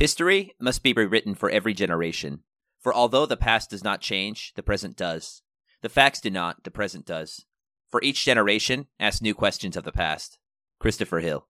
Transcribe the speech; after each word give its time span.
History 0.00 0.54
must 0.58 0.82
be 0.82 0.94
rewritten 0.94 1.34
for 1.34 1.50
every 1.50 1.74
generation, 1.74 2.42
for 2.80 2.94
although 2.94 3.26
the 3.26 3.36
past 3.36 3.68
does 3.68 3.84
not 3.84 4.00
change, 4.00 4.54
the 4.56 4.62
present 4.62 4.96
does. 4.96 5.42
The 5.82 5.90
facts 5.90 6.22
do 6.22 6.30
not, 6.30 6.64
the 6.64 6.70
present 6.70 7.04
does. 7.04 7.44
For 7.90 8.02
each 8.02 8.24
generation, 8.24 8.86
ask 8.98 9.20
new 9.20 9.34
questions 9.34 9.76
of 9.76 9.84
the 9.84 9.92
past. 9.92 10.38
Christopher 10.78 11.18
Hill. 11.18 11.46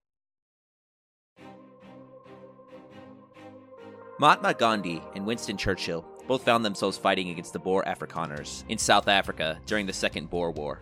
Mahatma 4.19 4.53
Gandhi 4.53 5.01
and 5.15 5.25
Winston 5.25 5.55
Churchill 5.55 6.05
both 6.27 6.43
found 6.43 6.65
themselves 6.65 6.97
fighting 6.97 7.29
against 7.29 7.53
the 7.53 7.59
Boer 7.59 7.85
Afrikaners 7.85 8.65
in 8.67 8.77
South 8.77 9.07
Africa 9.07 9.61
during 9.65 9.85
the 9.85 9.93
Second 9.93 10.29
Boer 10.29 10.51
War. 10.51 10.81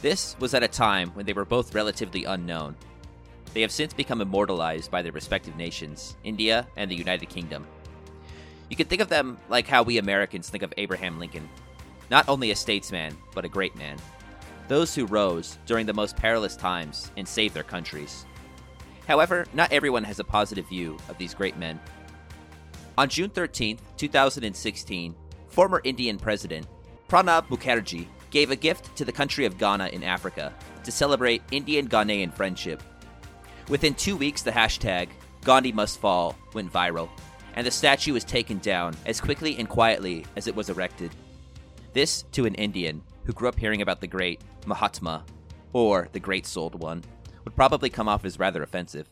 This 0.00 0.36
was 0.40 0.54
at 0.54 0.62
a 0.62 0.68
time 0.68 1.10
when 1.10 1.26
they 1.26 1.34
were 1.34 1.44
both 1.44 1.74
relatively 1.74 2.24
unknown. 2.24 2.74
They 3.54 3.62
have 3.62 3.72
since 3.72 3.94
become 3.94 4.20
immortalized 4.20 4.90
by 4.90 5.00
their 5.00 5.12
respective 5.12 5.56
nations, 5.56 6.16
India 6.24 6.66
and 6.76 6.90
the 6.90 6.96
United 6.96 7.28
Kingdom. 7.30 7.66
You 8.68 8.76
can 8.76 8.86
think 8.86 9.00
of 9.00 9.08
them 9.08 9.38
like 9.48 9.66
how 9.66 9.82
we 9.82 9.98
Americans 9.98 10.50
think 10.50 10.62
of 10.62 10.74
Abraham 10.76 11.18
Lincoln 11.18 11.48
not 12.10 12.28
only 12.28 12.50
a 12.50 12.56
statesman, 12.56 13.16
but 13.34 13.44
a 13.44 13.48
great 13.48 13.74
man. 13.76 13.96
Those 14.68 14.94
who 14.94 15.06
rose 15.06 15.58
during 15.66 15.86
the 15.86 15.94
most 15.94 16.16
perilous 16.16 16.56
times 16.56 17.10
and 17.16 17.26
saved 17.26 17.54
their 17.54 17.62
countries. 17.62 18.24
However, 19.06 19.46
not 19.52 19.72
everyone 19.72 20.04
has 20.04 20.18
a 20.18 20.24
positive 20.24 20.68
view 20.68 20.96
of 21.08 21.18
these 21.18 21.34
great 21.34 21.56
men. 21.56 21.78
On 22.96 23.08
June 23.08 23.30
13, 23.30 23.78
2016, 23.96 25.14
former 25.48 25.80
Indian 25.84 26.18
President 26.18 26.66
Pranab 27.08 27.48
Mukherjee 27.48 28.06
gave 28.30 28.50
a 28.50 28.56
gift 28.56 28.96
to 28.96 29.04
the 29.04 29.12
country 29.12 29.44
of 29.44 29.58
Ghana 29.58 29.88
in 29.88 30.02
Africa 30.02 30.54
to 30.82 30.90
celebrate 30.90 31.42
Indian 31.50 31.88
Ghanaian 31.88 32.32
friendship. 32.32 32.82
Within 33.68 33.94
two 33.94 34.16
weeks, 34.16 34.42
the 34.42 34.50
hashtag 34.50 35.08
Gandhi 35.42 35.72
Must 35.72 35.98
Fall 35.98 36.36
went 36.52 36.70
viral, 36.70 37.08
and 37.54 37.66
the 37.66 37.70
statue 37.70 38.12
was 38.12 38.24
taken 38.24 38.58
down 38.58 38.94
as 39.06 39.20
quickly 39.22 39.56
and 39.56 39.68
quietly 39.68 40.26
as 40.36 40.46
it 40.46 40.54
was 40.54 40.68
erected. 40.68 41.10
This 41.94 42.24
to 42.32 42.44
an 42.44 42.54
Indian 42.56 43.02
who 43.24 43.32
grew 43.32 43.48
up 43.48 43.58
hearing 43.58 43.80
about 43.80 44.02
the 44.02 44.06
great 44.06 44.42
Mahatma, 44.66 45.24
or 45.72 46.08
the 46.12 46.20
great 46.20 46.44
souled 46.44 46.82
one, 46.82 47.02
would 47.44 47.56
probably 47.56 47.88
come 47.88 48.08
off 48.08 48.24
as 48.24 48.38
rather 48.38 48.62
offensive. 48.62 49.08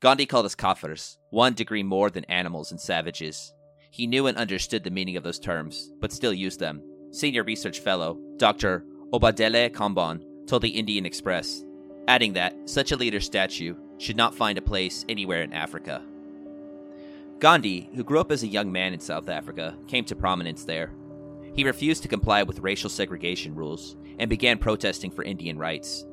Gandhi 0.00 0.26
called 0.26 0.46
us 0.46 0.54
kafirs, 0.54 1.16
one 1.30 1.54
degree 1.54 1.82
more 1.82 2.08
than 2.08 2.24
animals 2.26 2.70
and 2.70 2.80
savages. 2.80 3.52
He 3.90 4.06
knew 4.06 4.28
and 4.28 4.38
understood 4.38 4.84
the 4.84 4.90
meaning 4.90 5.16
of 5.16 5.24
those 5.24 5.40
terms, 5.40 5.90
but 6.00 6.12
still 6.12 6.32
used 6.32 6.60
them. 6.60 6.82
Senior 7.10 7.42
research 7.42 7.80
fellow 7.80 8.16
Dr. 8.36 8.84
Obadele 9.12 9.70
Kambon 9.70 10.22
told 10.46 10.62
the 10.62 10.68
Indian 10.68 11.04
Express, 11.04 11.64
adding 12.08 12.32
that 12.32 12.56
such 12.64 12.90
a 12.90 12.96
leader 12.96 13.20
statue 13.20 13.74
should 13.98 14.16
not 14.16 14.34
find 14.34 14.56
a 14.56 14.62
place 14.62 15.04
anywhere 15.10 15.42
in 15.42 15.52
Africa. 15.52 16.02
Gandhi, 17.38 17.90
who 17.94 18.02
grew 18.02 18.18
up 18.18 18.32
as 18.32 18.42
a 18.42 18.48
young 18.48 18.72
man 18.72 18.94
in 18.94 18.98
South 18.98 19.28
Africa, 19.28 19.76
came 19.86 20.04
to 20.06 20.16
prominence 20.16 20.64
there. 20.64 20.90
He 21.54 21.64
refused 21.64 22.02
to 22.02 22.08
comply 22.08 22.42
with 22.42 22.60
racial 22.60 22.88
segregation 22.88 23.54
rules 23.54 23.96
and 24.18 24.30
began 24.30 24.58
protesting 24.58 25.10
for 25.10 25.22
Indian 25.22 25.58
rights. 25.58 26.06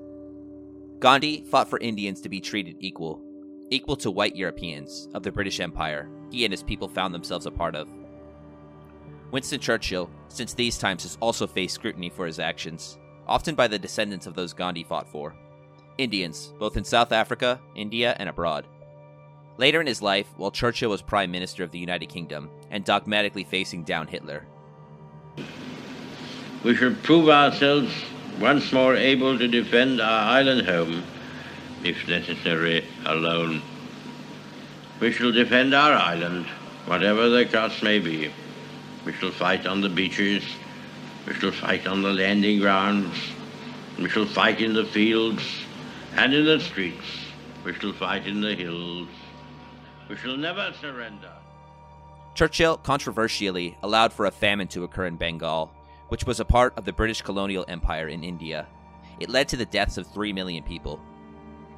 Gandhi 1.00 1.46
fought 1.46 1.70
for 1.70 1.80
Indians 1.80 2.20
to 2.22 2.30
be 2.30 2.42
treated 2.42 2.76
equal, 2.80 3.24
equal 3.72 3.96
to 3.96 4.12
white 4.12 4.36
Europeans 4.36 5.08
of 5.14 5.24
the 5.24 5.32
British 5.32 5.60
Empire 5.60 6.10
he 6.30 6.44
and 6.44 6.52
his 6.52 6.64
people 6.64 6.90
found 6.90 7.14
themselves 7.14 7.46
a 7.46 7.52
part 7.52 7.76
of. 7.76 7.88
Winston 9.32 9.60
Churchill, 9.60 10.10
since 10.28 10.54
these 10.54 10.78
times, 10.78 11.04
has 11.04 11.18
also 11.22 11.48
faced 11.48 11.76
scrutiny 11.76 12.10
for 12.10 12.26
his 12.26 12.40
actions, 12.40 12.98
often 13.28 13.56
by 13.56 13.68
the 13.68 13.80
descendants 13.80 14.28
of 14.28 14.34
those 14.34 14.54
Gandhi 14.54 14.84
fought 14.84 15.08
for 15.08 15.36
Indians, 15.98 16.54
both 16.60 16.78
in 16.78 16.84
South 16.84 17.12
Africa, 17.12 17.60
India, 17.76 18.16
and 18.20 18.30
abroad. 18.30 18.66
Later 19.58 19.80
in 19.80 19.88
his 19.88 20.02
life, 20.02 20.28
while 20.36 20.52
Churchill 20.52 20.90
was 20.90 21.02
Prime 21.02 21.32
Minister 21.32 21.64
of 21.64 21.72
the 21.72 21.80
United 21.80 22.08
Kingdom 22.08 22.50
and 22.70 22.84
dogmatically 22.84 23.46
facing 23.46 23.84
down 23.84 24.08
Hitler, 24.08 24.46
we 26.64 26.76
shall 26.76 26.96
prove 27.04 27.30
ourselves 27.30 27.94
once 28.40 28.74
more 28.74 28.96
able 28.96 29.38
to 29.38 29.48
defend 29.48 30.02
our 30.02 30.32
island 30.32 30.68
home, 30.68 31.04
if 31.84 32.08
necessary, 32.08 32.84
alone. 33.06 33.62
We 35.00 35.12
shall 35.12 35.32
defend 35.32 35.74
our 35.74 35.94
island, 35.94 36.46
whatever 36.86 37.30
the 37.30 37.46
cost 37.46 37.84
may 37.84 38.00
be. 38.00 38.32
We 39.06 39.14
shall 39.14 39.32
fight 39.32 39.66
on 39.66 39.82
the 39.82 39.90
beaches, 39.90 40.44
we 41.28 41.34
shall 41.36 41.52
fight 41.52 41.88
on 41.88 42.02
the 42.02 42.12
landing 42.12 42.60
grounds, 42.60 43.16
we 43.98 44.10
shall 44.10 44.26
fight 44.26 44.60
in 44.60 44.74
the 44.74 44.86
fields 44.86 45.65
and 46.16 46.34
in 46.34 46.46
the 46.46 46.60
streets, 46.60 47.06
we 47.64 47.74
shall 47.74 47.94
fight 47.94 48.28
in 48.28 48.42
the 48.42 48.56
hills. 48.56 49.08
We 50.10 50.16
shall 50.18 50.38
never 50.38 50.74
surrender. 50.80 51.32
Churchill 52.36 52.78
controversially 52.78 53.78
allowed 53.84 54.14
for 54.14 54.26
a 54.26 54.32
famine 54.32 54.68
to 54.70 54.84
occur 54.84 55.06
in 55.06 55.18
Bengal, 55.18 55.72
which 56.10 56.26
was 56.26 56.40
a 56.40 56.46
part 56.46 56.78
of 56.78 56.86
the 56.86 56.94
British 56.94 57.22
colonial 57.22 57.66
empire 57.68 58.08
in 58.08 58.24
India. 58.24 58.68
It 59.20 59.30
led 59.30 59.48
to 59.50 59.58
the 59.58 59.66
deaths 59.66 59.98
of 59.98 60.08
3 60.08 60.34
million 60.34 60.64
people. 60.64 61.00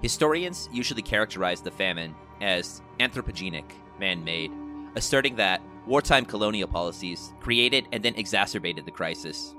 Historians 0.01 0.69
usually 0.71 1.01
characterize 1.01 1.61
the 1.61 1.71
famine 1.71 2.15
as 2.41 2.81
anthropogenic, 2.99 3.71
man 3.99 4.23
made, 4.23 4.51
asserting 4.95 5.35
that 5.35 5.61
wartime 5.85 6.25
colonial 6.25 6.67
policies 6.67 7.33
created 7.39 7.87
and 7.91 8.03
then 8.03 8.15
exacerbated 8.15 8.85
the 8.85 8.91
crisis. 8.91 9.55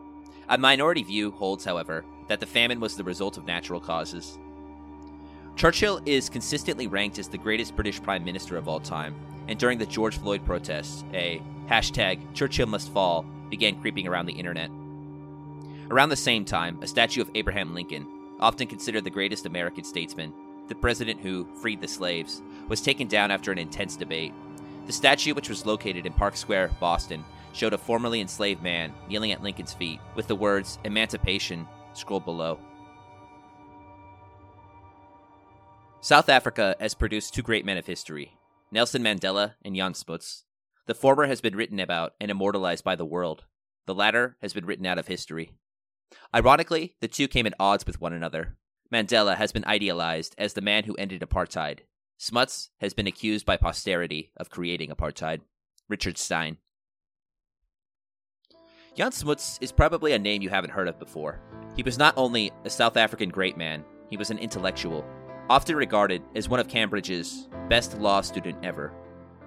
A 0.49 0.59
minority 0.59 1.03
view 1.03 1.31
holds, 1.31 1.65
however, 1.65 2.05
that 2.29 2.41
the 2.41 2.47
famine 2.47 2.81
was 2.81 2.97
the 2.97 3.05
result 3.05 3.37
of 3.37 3.47
natural 3.47 3.81
causes. 3.81 4.39
Churchill 5.59 6.01
is 6.07 6.31
consistently 6.31 6.87
ranked 6.87 7.19
as 7.19 7.27
the 7.27 7.37
greatest 7.37 7.75
British 7.75 8.01
Prime 8.01 8.23
Minister 8.23 8.57
of 8.57 8.69
all 8.69 8.79
time, 8.79 9.17
and 9.49 9.59
during 9.59 9.77
the 9.77 9.87
George 9.87 10.17
Floyd 10.17 10.45
protests, 10.45 11.03
a 11.13 11.43
hashtag 11.69 12.21
Churchill 12.33 12.69
must 12.69 12.93
fall 12.93 13.27
began 13.51 13.81
creeping 13.81 14.07
around 14.07 14.27
the 14.27 14.33
internet. 14.35 14.71
Around 15.91 16.11
the 16.11 16.17
same 16.17 16.45
time, 16.45 16.79
a 16.81 16.87
statue 16.87 17.21
of 17.21 17.31
Abraham 17.35 17.75
Lincoln, 17.75 18.07
often 18.39 18.69
considered 18.69 19.03
the 19.03 19.11
greatest 19.11 19.47
American 19.47 19.83
statesman, 19.83 20.33
the 20.69 20.77
president 20.77 21.21
who 21.23 21.49
freed 21.57 21.81
the 21.81 21.89
slaves, 21.89 22.41
was 22.69 22.81
taken 22.81 23.09
down 23.09 23.33
after 23.33 23.51
an 23.51 23.59
intense 23.59 23.97
debate. 23.97 24.33
The 24.87 24.93
statue, 24.93 25.35
which 25.35 25.49
was 25.49 25.67
located 25.67 26.07
in 26.07 26.13
Park 26.13 26.37
Square, 26.37 26.71
Boston, 26.79 27.25
showed 27.53 27.73
a 27.73 27.79
formerly 27.79 28.21
enslaved 28.21 28.63
man 28.63 28.93
kneeling 29.09 29.33
at 29.33 29.43
Lincoln's 29.43 29.75
feet 29.75 29.99
with 30.15 30.29
the 30.29 30.37
words 30.37 30.79
Emancipation 30.85 31.67
scrolled 31.95 32.25
below. 32.25 32.61
South 36.01 36.29
Africa 36.29 36.77
has 36.79 36.95
produced 36.95 37.35
two 37.35 37.43
great 37.43 37.65
men 37.65 37.77
of 37.77 37.87
history 37.87 38.39
Nelson 38.71 39.03
Mandela 39.03 39.55
and 39.65 39.75
Jan 39.75 39.95
Smuts. 39.95 40.45
The 40.87 40.95
former 40.95 41.27
has 41.27 41.41
been 41.41 41.57
written 41.57 41.81
about 41.81 42.15
and 42.21 42.31
immortalized 42.31 42.85
by 42.85 42.95
the 42.95 43.05
world, 43.05 43.45
the 43.87 43.95
latter 43.95 44.37
has 44.41 44.53
been 44.53 44.65
written 44.65 44.87
out 44.87 44.99
of 44.99 45.09
history. 45.09 45.51
Ironically, 46.35 46.95
the 47.01 47.09
two 47.09 47.27
came 47.27 47.47
at 47.47 47.55
odds 47.59 47.85
with 47.85 48.01
one 48.01 48.13
another. 48.13 48.57
Mandela 48.93 49.37
has 49.37 49.51
been 49.51 49.65
idealized 49.65 50.35
as 50.39 50.53
the 50.53 50.61
man 50.61 50.85
who 50.85 50.95
ended 50.95 51.21
apartheid. 51.21 51.81
Smuts 52.17 52.71
has 52.81 52.95
been 52.95 53.07
accused 53.09 53.45
by 53.45 53.57
posterity 53.57 54.31
of 54.37 54.51
creating 54.51 54.91
apartheid. 54.91 55.41
Richard 55.89 56.17
Steyn. 56.17 56.59
Jan 58.95 59.13
Smuts 59.13 59.59
is 59.61 59.73
probably 59.73 60.13
a 60.13 60.19
name 60.19 60.43
you 60.43 60.49
haven't 60.49 60.71
heard 60.71 60.89
of 60.89 60.99
before. 60.99 61.41
He 61.77 61.83
was 61.83 61.99
not 61.99 62.15
only 62.17 62.53
a 62.65 62.71
South 62.71 62.97
African 62.97 63.31
great 63.31 63.57
man, 63.57 63.85
he 64.11 64.17
was 64.17 64.31
an 64.31 64.39
intellectual 64.39 65.05
often 65.51 65.77
regarded 65.77 66.23
as 66.35 66.49
one 66.49 66.61
of 66.61 66.69
Cambridge's 66.69 67.49
best 67.69 67.99
law 67.99 68.21
student 68.21 68.63
ever. 68.63 68.93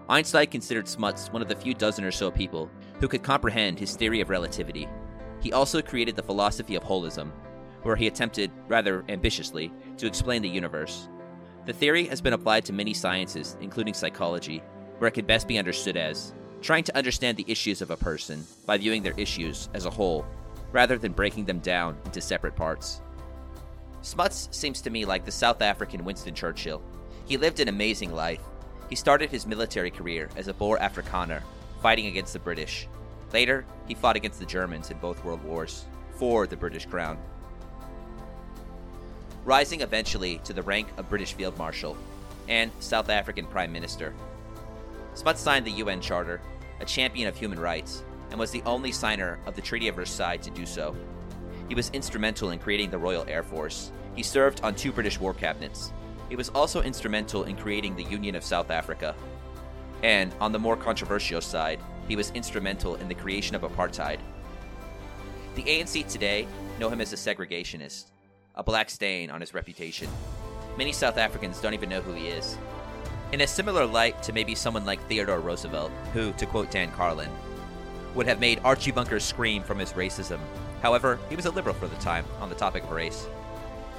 Einstein 0.09 0.47
considered 0.47 0.87
Smuts 0.87 1.31
one 1.31 1.41
of 1.41 1.47
the 1.47 1.55
few 1.55 1.73
dozen 1.73 2.03
or 2.03 2.11
so 2.11 2.31
people 2.31 2.69
who 2.99 3.07
could 3.07 3.23
comprehend 3.23 3.79
his 3.79 3.95
theory 3.95 4.19
of 4.19 4.29
relativity. 4.29 4.87
He 5.41 5.53
also 5.53 5.81
created 5.81 6.15
the 6.15 6.23
philosophy 6.23 6.75
of 6.75 6.83
holism, 6.83 7.31
where 7.83 7.95
he 7.95 8.07
attempted, 8.07 8.51
rather 8.67 9.03
ambitiously, 9.09 9.71
to 9.97 10.07
explain 10.07 10.41
the 10.41 10.49
universe. 10.49 11.07
The 11.65 11.73
theory 11.73 12.05
has 12.05 12.21
been 12.21 12.33
applied 12.33 12.65
to 12.65 12.73
many 12.73 12.93
sciences, 12.93 13.57
including 13.61 13.93
psychology, 13.93 14.63
where 14.97 15.07
it 15.07 15.13
can 15.13 15.25
best 15.25 15.47
be 15.47 15.57
understood 15.57 15.97
as 15.97 16.33
trying 16.61 16.83
to 16.83 16.95
understand 16.95 17.37
the 17.37 17.45
issues 17.47 17.81
of 17.81 17.89
a 17.89 17.97
person 17.97 18.45
by 18.65 18.77
viewing 18.77 19.01
their 19.01 19.17
issues 19.17 19.69
as 19.73 19.85
a 19.85 19.89
whole, 19.89 20.25
rather 20.71 20.97
than 20.97 21.11
breaking 21.11 21.45
them 21.45 21.59
down 21.59 21.97
into 22.05 22.21
separate 22.21 22.55
parts. 22.55 23.01
Smuts 24.01 24.49
seems 24.51 24.81
to 24.81 24.89
me 24.89 25.05
like 25.05 25.25
the 25.25 25.31
South 25.31 25.61
African 25.61 26.03
Winston 26.03 26.33
Churchill. 26.33 26.81
He 27.25 27.37
lived 27.37 27.59
an 27.59 27.67
amazing 27.67 28.13
life. 28.13 28.41
He 28.89 28.95
started 28.95 29.29
his 29.29 29.45
military 29.45 29.91
career 29.91 30.29
as 30.35 30.47
a 30.47 30.53
Boer 30.53 30.79
Afrikaner, 30.79 31.43
fighting 31.81 32.07
against 32.07 32.33
the 32.33 32.39
British. 32.39 32.87
Later, 33.31 33.63
he 33.87 33.93
fought 33.93 34.15
against 34.15 34.39
the 34.39 34.45
Germans 34.45 34.89
in 34.89 34.97
both 34.97 35.23
world 35.23 35.43
wars, 35.43 35.85
for 36.15 36.47
the 36.47 36.57
British 36.57 36.85
crown. 36.85 37.17
Rising 39.45 39.81
eventually 39.81 40.39
to 40.43 40.53
the 40.53 40.63
rank 40.63 40.87
of 40.97 41.09
British 41.09 41.33
Field 41.33 41.57
Marshal 41.57 41.95
and 42.49 42.71
South 42.79 43.09
African 43.09 43.45
Prime 43.45 43.71
Minister. 43.71 44.13
Smuts 45.13 45.41
signed 45.41 45.65
the 45.65 45.71
UN 45.71 46.01
Charter, 46.01 46.41
a 46.79 46.85
champion 46.85 47.27
of 47.27 47.37
human 47.37 47.59
rights, 47.59 48.03
and 48.31 48.39
was 48.39 48.51
the 48.51 48.63
only 48.63 48.91
signer 48.91 49.39
of 49.45 49.55
the 49.55 49.61
Treaty 49.61 49.87
of 49.87 49.95
Versailles 49.95 50.37
to 50.37 50.49
do 50.49 50.65
so. 50.65 50.95
He 51.71 51.75
was 51.75 51.89
instrumental 51.91 52.51
in 52.51 52.59
creating 52.59 52.91
the 52.91 52.97
Royal 52.97 53.23
Air 53.29 53.43
Force. 53.43 53.93
He 54.13 54.23
served 54.23 54.59
on 54.59 54.75
two 54.75 54.91
British 54.91 55.21
war 55.21 55.33
cabinets. 55.33 55.93
he 56.27 56.35
was 56.35 56.49
also 56.49 56.81
instrumental 56.81 57.45
in 57.45 57.55
creating 57.55 57.95
the 57.95 58.03
Union 58.03 58.35
of 58.35 58.43
South 58.43 58.69
Africa. 58.71 59.15
And 60.03 60.35
on 60.41 60.51
the 60.51 60.59
more 60.59 60.75
controversial 60.75 61.39
side, 61.39 61.79
he 62.09 62.17
was 62.17 62.31
instrumental 62.31 62.95
in 62.95 63.07
the 63.07 63.15
creation 63.15 63.55
of 63.55 63.61
apartheid. 63.61 64.19
The 65.55 65.63
ANC 65.63 66.09
today 66.09 66.45
know 66.77 66.89
him 66.89 66.99
as 66.99 67.13
a 67.13 67.15
segregationist, 67.15 68.11
a 68.55 68.63
black 68.63 68.89
stain 68.89 69.31
on 69.31 69.39
his 69.39 69.53
reputation. 69.53 70.09
Many 70.77 70.91
South 70.91 71.17
Africans 71.17 71.61
don't 71.61 71.73
even 71.73 71.87
know 71.87 72.01
who 72.01 72.11
he 72.11 72.27
is. 72.27 72.57
In 73.31 73.39
a 73.39 73.47
similar 73.47 73.85
light 73.85 74.21
to 74.23 74.33
maybe 74.33 74.55
someone 74.55 74.85
like 74.85 74.99
Theodore 75.07 75.39
Roosevelt, 75.39 75.93
who, 76.11 76.33
to 76.33 76.45
quote 76.45 76.69
Dan 76.69 76.91
Carlin, 76.91 77.31
would 78.13 78.27
have 78.27 78.41
made 78.41 78.59
Archie 78.65 78.91
Bunker 78.91 79.21
scream 79.21 79.63
from 79.63 79.79
his 79.79 79.93
racism. 79.93 80.41
However, 80.81 81.19
he 81.29 81.35
was 81.35 81.45
a 81.45 81.51
liberal 81.51 81.75
for 81.75 81.87
the 81.87 81.95
time 81.97 82.25
on 82.39 82.49
the 82.49 82.55
topic 82.55 82.83
of 82.83 82.91
race. 82.91 83.25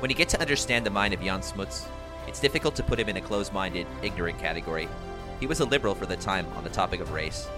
When 0.00 0.11
you 0.11 0.17
get 0.17 0.29
to 0.31 0.40
understand 0.40 0.84
the 0.84 0.90
mind 0.90 1.14
of 1.14 1.23
Jan 1.23 1.43
Smuts, 1.43 1.87
it's 2.26 2.40
difficult 2.40 2.75
to 2.76 2.82
put 2.82 2.99
him 2.99 3.08
in 3.08 3.17
a 3.17 3.20
closed 3.20 3.52
minded, 3.52 3.87
ignorant 4.02 4.38
category. 4.38 4.88
He 5.38 5.46
was 5.46 5.61
a 5.61 5.64
liberal 5.64 5.94
for 5.94 6.06
the 6.06 6.17
time 6.17 6.46
on 6.56 6.64
the 6.64 6.70
topic 6.70 7.00
of 7.00 7.12
race. 7.12 7.49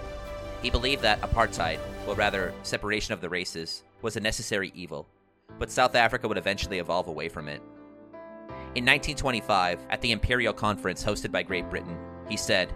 He 0.61 0.69
believed 0.69 1.01
that 1.01 1.21
apartheid, 1.21 1.79
or 2.07 2.15
rather, 2.15 2.53
separation 2.63 3.13
of 3.13 3.21
the 3.21 3.29
races, 3.29 3.83
was 4.01 4.15
a 4.15 4.19
necessary 4.19 4.71
evil, 4.75 5.07
but 5.59 5.71
South 5.71 5.95
Africa 5.95 6.27
would 6.27 6.37
eventually 6.37 6.79
evolve 6.79 7.07
away 7.07 7.29
from 7.29 7.47
it. 7.47 7.61
In 8.75 8.83
1925, 8.83 9.79
at 9.89 10.01
the 10.01 10.11
Imperial 10.11 10.53
Conference 10.53 11.03
hosted 11.03 11.31
by 11.31 11.43
Great 11.43 11.69
Britain, 11.69 11.97
he 12.27 12.37
said, 12.37 12.73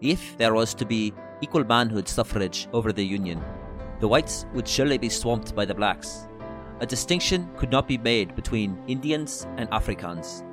If 0.00 0.36
there 0.38 0.54
was 0.54 0.74
to 0.74 0.84
be 0.84 1.12
equal 1.40 1.64
manhood 1.64 2.08
suffrage 2.08 2.68
over 2.72 2.92
the 2.92 3.04
Union, 3.04 3.42
the 4.00 4.08
whites 4.08 4.46
would 4.52 4.68
surely 4.68 4.98
be 4.98 5.08
swamped 5.08 5.54
by 5.54 5.64
the 5.64 5.74
blacks. 5.74 6.28
A 6.80 6.86
distinction 6.86 7.48
could 7.56 7.70
not 7.70 7.88
be 7.88 7.96
made 7.96 8.36
between 8.36 8.78
Indians 8.86 9.46
and 9.56 9.70
Afrikaans. 9.70 10.44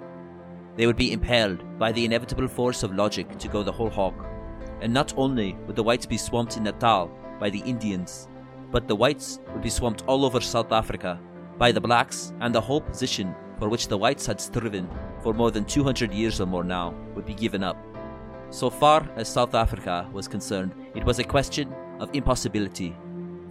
They 0.77 0.87
would 0.87 0.95
be 0.95 1.11
impelled 1.11 1.77
by 1.77 1.91
the 1.91 2.05
inevitable 2.05 2.47
force 2.47 2.83
of 2.83 2.95
logic 2.95 3.37
to 3.39 3.47
go 3.47 3.61
the 3.61 3.71
whole 3.71 3.89
hog. 3.89 4.13
And 4.81 4.93
not 4.93 5.13
only 5.17 5.57
would 5.67 5.75
the 5.75 5.83
whites 5.83 6.05
be 6.05 6.17
swamped 6.17 6.57
in 6.57 6.63
Natal 6.63 7.11
by 7.39 7.49
the 7.49 7.59
Indians, 7.59 8.27
but 8.71 8.87
the 8.87 8.95
whites 8.95 9.39
would 9.51 9.61
be 9.61 9.69
swamped 9.69 10.03
all 10.07 10.25
over 10.25 10.41
South 10.41 10.71
Africa 10.71 11.19
by 11.57 11.71
the 11.71 11.81
blacks, 11.81 12.33
and 12.39 12.53
the 12.53 12.61
whole 12.61 12.81
position 12.81 13.35
for 13.59 13.69
which 13.69 13.87
the 13.87 13.97
whites 13.97 14.25
had 14.25 14.41
striven 14.41 14.89
for 15.21 15.33
more 15.33 15.51
than 15.51 15.63
200 15.65 16.11
years 16.11 16.41
or 16.41 16.47
more 16.47 16.63
now 16.63 16.95
would 17.15 17.25
be 17.25 17.35
given 17.35 17.63
up. 17.63 17.77
So 18.49 18.69
far 18.69 19.07
as 19.15 19.27
South 19.27 19.53
Africa 19.53 20.09
was 20.11 20.27
concerned, 20.27 20.73
it 20.95 21.03
was 21.03 21.19
a 21.19 21.23
question 21.23 21.73
of 21.99 22.09
impossibility. 22.13 22.95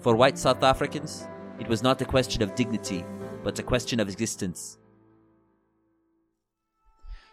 For 0.03 0.17
white 0.17 0.37
South 0.37 0.65
Africans, 0.65 1.29
it 1.61 1.69
was 1.69 1.81
not 1.81 2.03
a 2.03 2.05
question 2.05 2.43
of 2.43 2.57
dignity, 2.57 3.05
but 3.45 3.57
a 3.61 3.63
question 3.63 4.01
of 4.01 4.09
existence. 4.09 4.77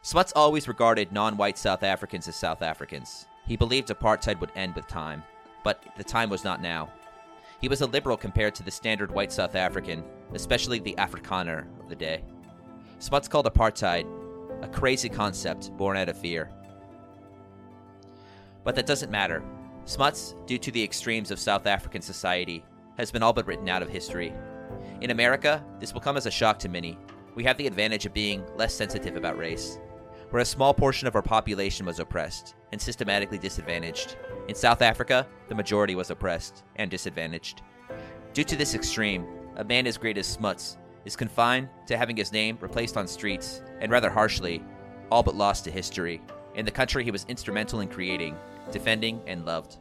Smuts 0.03 0.31
always 0.35 0.67
regarded 0.67 1.11
non 1.11 1.35
white 1.35 1.57
South 1.57 1.81
Africans 1.81 2.27
as 2.27 2.35
South 2.35 2.61
Africans. 2.61 3.25
He 3.47 3.57
believed 3.57 3.87
apartheid 3.87 4.39
would 4.39 4.51
end 4.55 4.75
with 4.75 4.87
time, 4.87 5.23
but 5.63 5.83
the 5.97 6.03
time 6.03 6.29
was 6.29 6.43
not 6.43 6.61
now. 6.61 6.93
He 7.59 7.67
was 7.67 7.81
a 7.81 7.87
liberal 7.87 8.15
compared 8.15 8.53
to 8.55 8.63
the 8.63 8.69
standard 8.69 9.09
white 9.09 9.31
South 9.31 9.55
African, 9.55 10.03
especially 10.35 10.77
the 10.77 10.95
Afrikaner 10.99 11.65
of 11.81 11.89
the 11.89 11.95
day. 11.95 12.23
Smuts 12.99 13.27
called 13.27 13.47
apartheid 13.47 14.05
a 14.61 14.67
crazy 14.67 15.09
concept 15.09 15.75
born 15.75 15.97
out 15.97 16.09
of 16.09 16.17
fear. 16.17 16.51
But 18.63 18.75
that 18.75 18.85
doesn't 18.85 19.09
matter. 19.09 19.41
Smuts, 19.89 20.35
due 20.45 20.59
to 20.59 20.69
the 20.69 20.83
extremes 20.83 21.31
of 21.31 21.39
South 21.39 21.65
African 21.65 22.03
society, 22.03 22.63
has 22.99 23.09
been 23.09 23.23
all 23.23 23.33
but 23.33 23.47
written 23.47 23.67
out 23.67 23.81
of 23.81 23.89
history. 23.89 24.31
In 25.01 25.09
America, 25.09 25.65
this 25.79 25.95
will 25.95 25.99
come 25.99 26.15
as 26.15 26.27
a 26.27 26.31
shock 26.31 26.59
to 26.59 26.69
many. 26.69 26.95
We 27.33 27.43
have 27.45 27.57
the 27.57 27.65
advantage 27.65 28.05
of 28.05 28.13
being 28.13 28.45
less 28.55 28.71
sensitive 28.71 29.15
about 29.15 29.39
race. 29.39 29.79
Where 30.29 30.43
a 30.43 30.45
small 30.45 30.75
portion 30.75 31.07
of 31.07 31.15
our 31.15 31.23
population 31.23 31.87
was 31.87 31.99
oppressed 31.99 32.53
and 32.71 32.79
systematically 32.79 33.39
disadvantaged, 33.39 34.15
in 34.47 34.53
South 34.53 34.83
Africa, 34.83 35.27
the 35.47 35.55
majority 35.55 35.95
was 35.95 36.11
oppressed 36.11 36.63
and 36.75 36.91
disadvantaged. 36.91 37.63
Due 38.33 38.43
to 38.43 38.55
this 38.55 38.75
extreme, 38.75 39.25
a 39.55 39.63
man 39.63 39.87
as 39.87 39.97
great 39.97 40.19
as 40.19 40.27
Smuts 40.27 40.77
is 41.03 41.15
confined 41.15 41.67
to 41.87 41.97
having 41.97 42.15
his 42.15 42.31
name 42.31 42.59
replaced 42.61 42.95
on 42.95 43.07
streets, 43.07 43.63
and 43.81 43.91
rather 43.91 44.11
harshly, 44.11 44.63
all 45.09 45.23
but 45.23 45.33
lost 45.33 45.63
to 45.63 45.71
history, 45.71 46.21
in 46.53 46.63
the 46.63 46.69
country 46.69 47.03
he 47.03 47.09
was 47.09 47.25
instrumental 47.27 47.79
in 47.79 47.87
creating, 47.87 48.37
defending, 48.71 49.21
and 49.27 49.45
loved. 49.45 49.77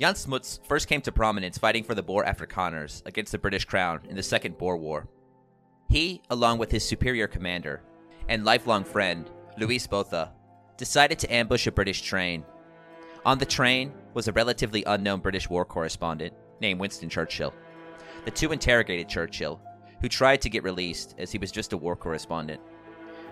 Jan 0.00 0.14
Smuts 0.14 0.60
first 0.62 0.86
came 0.86 1.00
to 1.02 1.12
prominence 1.12 1.58
fighting 1.58 1.82
for 1.82 1.94
the 1.94 2.02
Boer 2.02 2.24
Afrikaners 2.24 3.04
against 3.04 3.32
the 3.32 3.38
British 3.38 3.64
Crown 3.64 4.00
in 4.08 4.14
the 4.14 4.22
Second 4.22 4.56
Boer 4.56 4.76
War. 4.76 5.08
He, 5.88 6.22
along 6.30 6.58
with 6.58 6.70
his 6.70 6.84
superior 6.84 7.26
commander 7.26 7.82
and 8.28 8.44
lifelong 8.44 8.84
friend, 8.84 9.28
Louis 9.58 9.84
Botha, 9.86 10.32
decided 10.76 11.18
to 11.18 11.34
ambush 11.34 11.66
a 11.66 11.72
British 11.72 12.02
train. 12.02 12.44
On 13.24 13.38
the 13.38 13.46
train 13.46 13.92
was 14.14 14.28
a 14.28 14.32
relatively 14.32 14.84
unknown 14.84 15.20
British 15.20 15.50
war 15.50 15.64
correspondent 15.64 16.32
named 16.60 16.78
Winston 16.78 17.08
Churchill. 17.08 17.52
The 18.24 18.30
two 18.30 18.52
interrogated 18.52 19.08
Churchill, 19.08 19.60
who 20.00 20.08
tried 20.08 20.40
to 20.42 20.50
get 20.50 20.62
released 20.62 21.16
as 21.18 21.32
he 21.32 21.38
was 21.38 21.50
just 21.50 21.72
a 21.72 21.76
war 21.76 21.96
correspondent. 21.96 22.60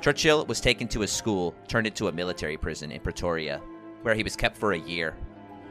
Churchill 0.06 0.46
was 0.46 0.60
taken 0.60 0.86
to 0.86 1.02
a 1.02 1.08
school 1.08 1.52
turned 1.66 1.88
into 1.88 2.06
a 2.06 2.12
military 2.12 2.56
prison 2.56 2.92
in 2.92 3.00
Pretoria, 3.00 3.60
where 4.02 4.14
he 4.14 4.22
was 4.22 4.36
kept 4.36 4.56
for 4.56 4.70
a 4.72 4.78
year. 4.78 5.16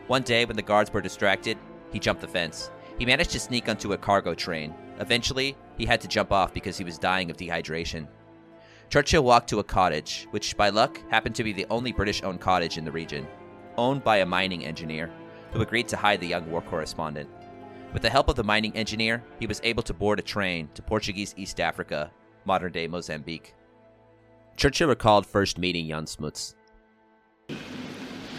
One 0.07 0.23
day, 0.23 0.43
when 0.43 0.57
the 0.57 0.61
guards 0.61 0.91
were 0.91 0.99
distracted, 0.99 1.57
he 1.93 1.99
jumped 1.99 2.19
the 2.19 2.27
fence. 2.27 2.69
He 2.99 3.05
managed 3.05 3.31
to 3.31 3.39
sneak 3.39 3.69
onto 3.69 3.93
a 3.93 3.97
cargo 3.97 4.33
train. 4.33 4.75
Eventually, 4.99 5.55
he 5.77 5.85
had 5.85 6.01
to 6.01 6.09
jump 6.09 6.33
off 6.33 6.53
because 6.53 6.77
he 6.77 6.83
was 6.83 6.97
dying 6.97 7.31
of 7.31 7.37
dehydration. 7.37 8.09
Churchill 8.89 9.23
walked 9.23 9.47
to 9.51 9.59
a 9.59 9.63
cottage, 9.63 10.27
which 10.31 10.57
by 10.57 10.67
luck 10.67 10.99
happened 11.09 11.35
to 11.35 11.43
be 11.45 11.53
the 11.53 11.67
only 11.69 11.93
British 11.93 12.21
owned 12.21 12.41
cottage 12.41 12.77
in 12.77 12.83
the 12.83 12.91
region, 12.91 13.25
owned 13.77 14.03
by 14.03 14.17
a 14.17 14.25
mining 14.25 14.65
engineer, 14.65 15.09
who 15.53 15.61
agreed 15.61 15.87
to 15.87 15.95
hide 15.95 16.19
the 16.19 16.27
young 16.27 16.51
war 16.51 16.61
correspondent. 16.61 17.29
With 17.93 18.01
the 18.01 18.09
help 18.09 18.27
of 18.27 18.35
the 18.35 18.43
mining 18.43 18.75
engineer, 18.75 19.23
he 19.39 19.47
was 19.47 19.61
able 19.63 19.83
to 19.83 19.93
board 19.93 20.19
a 20.19 20.21
train 20.21 20.67
to 20.73 20.81
Portuguese 20.81 21.33
East 21.37 21.61
Africa, 21.61 22.11
modern 22.43 22.73
day 22.73 22.85
Mozambique. 22.85 23.55
Churchill 24.57 24.87
recalled 24.87 25.25
first 25.25 25.57
meeting 25.57 25.89
Jan 25.89 26.07
Smuts. 26.07 26.55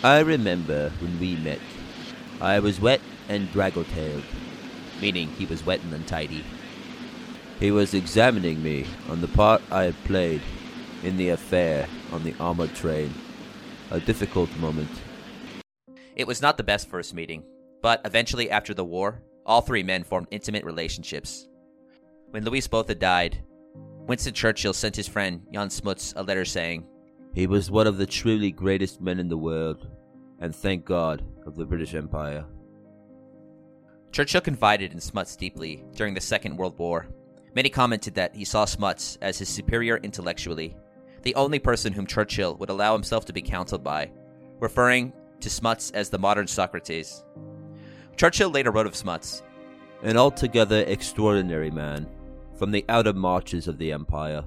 I 0.03 0.21
remember 0.21 0.91
when 1.01 1.21
we 1.21 1.37
met. 1.37 1.61
I 2.41 2.59
was 2.59 2.81
wet 2.81 3.01
and 3.29 3.49
draggle-tailed, 3.53 4.23
meaning 5.01 5.29
he 5.29 5.45
was 5.45 5.65
wet 5.67 5.83
and 5.83 5.93
untidy. 5.93 6.45
He 7.61 7.71
was 7.71 7.93
examining 7.93 8.63
me 8.63 8.87
on 9.11 9.21
the 9.21 9.29
part 9.29 9.63
I 9.71 9.85
had 9.85 10.05
played 10.05 10.43
in 11.03 11.17
the 11.17 11.31
affair 11.31 11.87
on 12.13 12.25
the 12.25 12.35
armored 12.41 12.75
train. 12.75 13.13
A 13.91 14.01
difficult 14.01 14.55
moment. 14.57 14.91
It 16.17 16.27
was 16.27 16.41
not 16.41 16.57
the 16.57 16.65
best 16.65 16.89
first 16.89 17.15
meeting, 17.15 17.45
but 17.83 18.01
eventually 18.05 18.51
after 18.51 18.73
the 18.73 18.85
war, 18.85 19.23
all 19.45 19.61
three 19.61 19.83
men 19.83 20.03
formed 20.03 20.29
intimate 20.31 20.65
relationships. 20.65 21.47
When 22.31 22.45
Louis 22.45 22.67
Botha 22.67 22.95
died, 22.95 23.43
Winston 24.07 24.35
Churchill 24.35 24.73
sent 24.73 24.95
his 24.95 25.09
friend 25.09 25.45
Jan 25.53 25.69
Smuts 25.69 26.15
a 26.17 26.23
letter 26.23 26.45
saying, 26.45 26.87
He 27.35 27.49
was 27.49 27.71
one 27.73 27.89
of 27.89 27.99
the 27.99 28.07
truly 28.07 28.53
greatest 28.53 29.01
men 29.01 29.19
in 29.19 29.29
the 29.29 29.37
world, 29.37 29.89
and 30.39 30.55
thank 30.55 30.85
God 30.85 31.25
of 31.45 31.57
the 31.57 31.65
British 31.65 31.95
Empire. 31.95 32.45
Churchill 34.13 34.41
confided 34.41 34.93
in 34.93 35.01
Smuts 35.01 35.35
deeply 35.35 35.85
during 35.97 36.15
the 36.15 36.21
Second 36.21 36.57
World 36.57 36.79
War. 36.79 37.09
Many 37.57 37.69
commented 37.69 38.15
that 38.15 38.35
he 38.35 38.45
saw 38.45 38.65
Smuts 38.65 39.19
as 39.21 39.39
his 39.39 39.49
superior 39.49 39.97
intellectually, 39.97 40.77
the 41.23 41.35
only 41.35 41.59
person 41.59 41.93
whom 41.93 42.07
Churchill 42.07 42.55
would 42.57 42.71
allow 42.71 42.93
himself 42.93 43.25
to 43.25 43.33
be 43.33 43.43
counseled 43.43 43.83
by, 43.83 44.13
referring 44.61 45.13
to 45.41 45.51
Smuts 45.51 45.91
as 45.91 46.11
the 46.11 46.19
modern 46.19 46.47
Socrates. 46.47 47.25
Churchill 48.17 48.51
later 48.51 48.71
wrote 48.71 48.87
of 48.87 48.95
Smuts 48.95 49.43
An 50.03 50.17
altogether 50.17 50.85
extraordinary 50.87 51.73
man 51.73 52.07
from 52.57 52.71
the 52.71 52.85
outer 52.89 53.13
marches 53.13 53.69
of 53.69 53.79
the 53.79 53.93
Empire. 53.93 54.43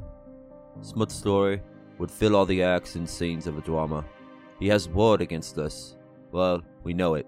Smuts' 0.82 1.16
story 1.16 1.62
would 1.98 2.12
fill 2.12 2.36
all 2.36 2.46
the 2.46 2.63
acts 2.63 2.96
and 2.96 3.10
scenes 3.10 3.48
of 3.48 3.58
a 3.58 3.62
drama. 3.62 4.06
He 4.60 4.68
has 4.68 4.89
warred 4.89 5.22
against 5.22 5.58
us. 5.58 5.96
Well, 6.32 6.62
we 6.84 6.94
know 6.94 7.16
it. 7.16 7.28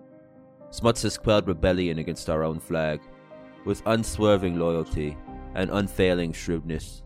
Smuts 0.72 1.02
has 1.04 1.18
quelled 1.18 1.48
rebellion 1.48 2.00
against 2.00 2.30
our 2.30 2.44
own 2.44 2.60
flag 2.60 3.02
with 3.66 3.84
unswerving 3.86 4.58
loyalty 4.58 5.18
and 5.56 5.70
unfailing 5.70 6.34
shrewdness. 6.34 7.04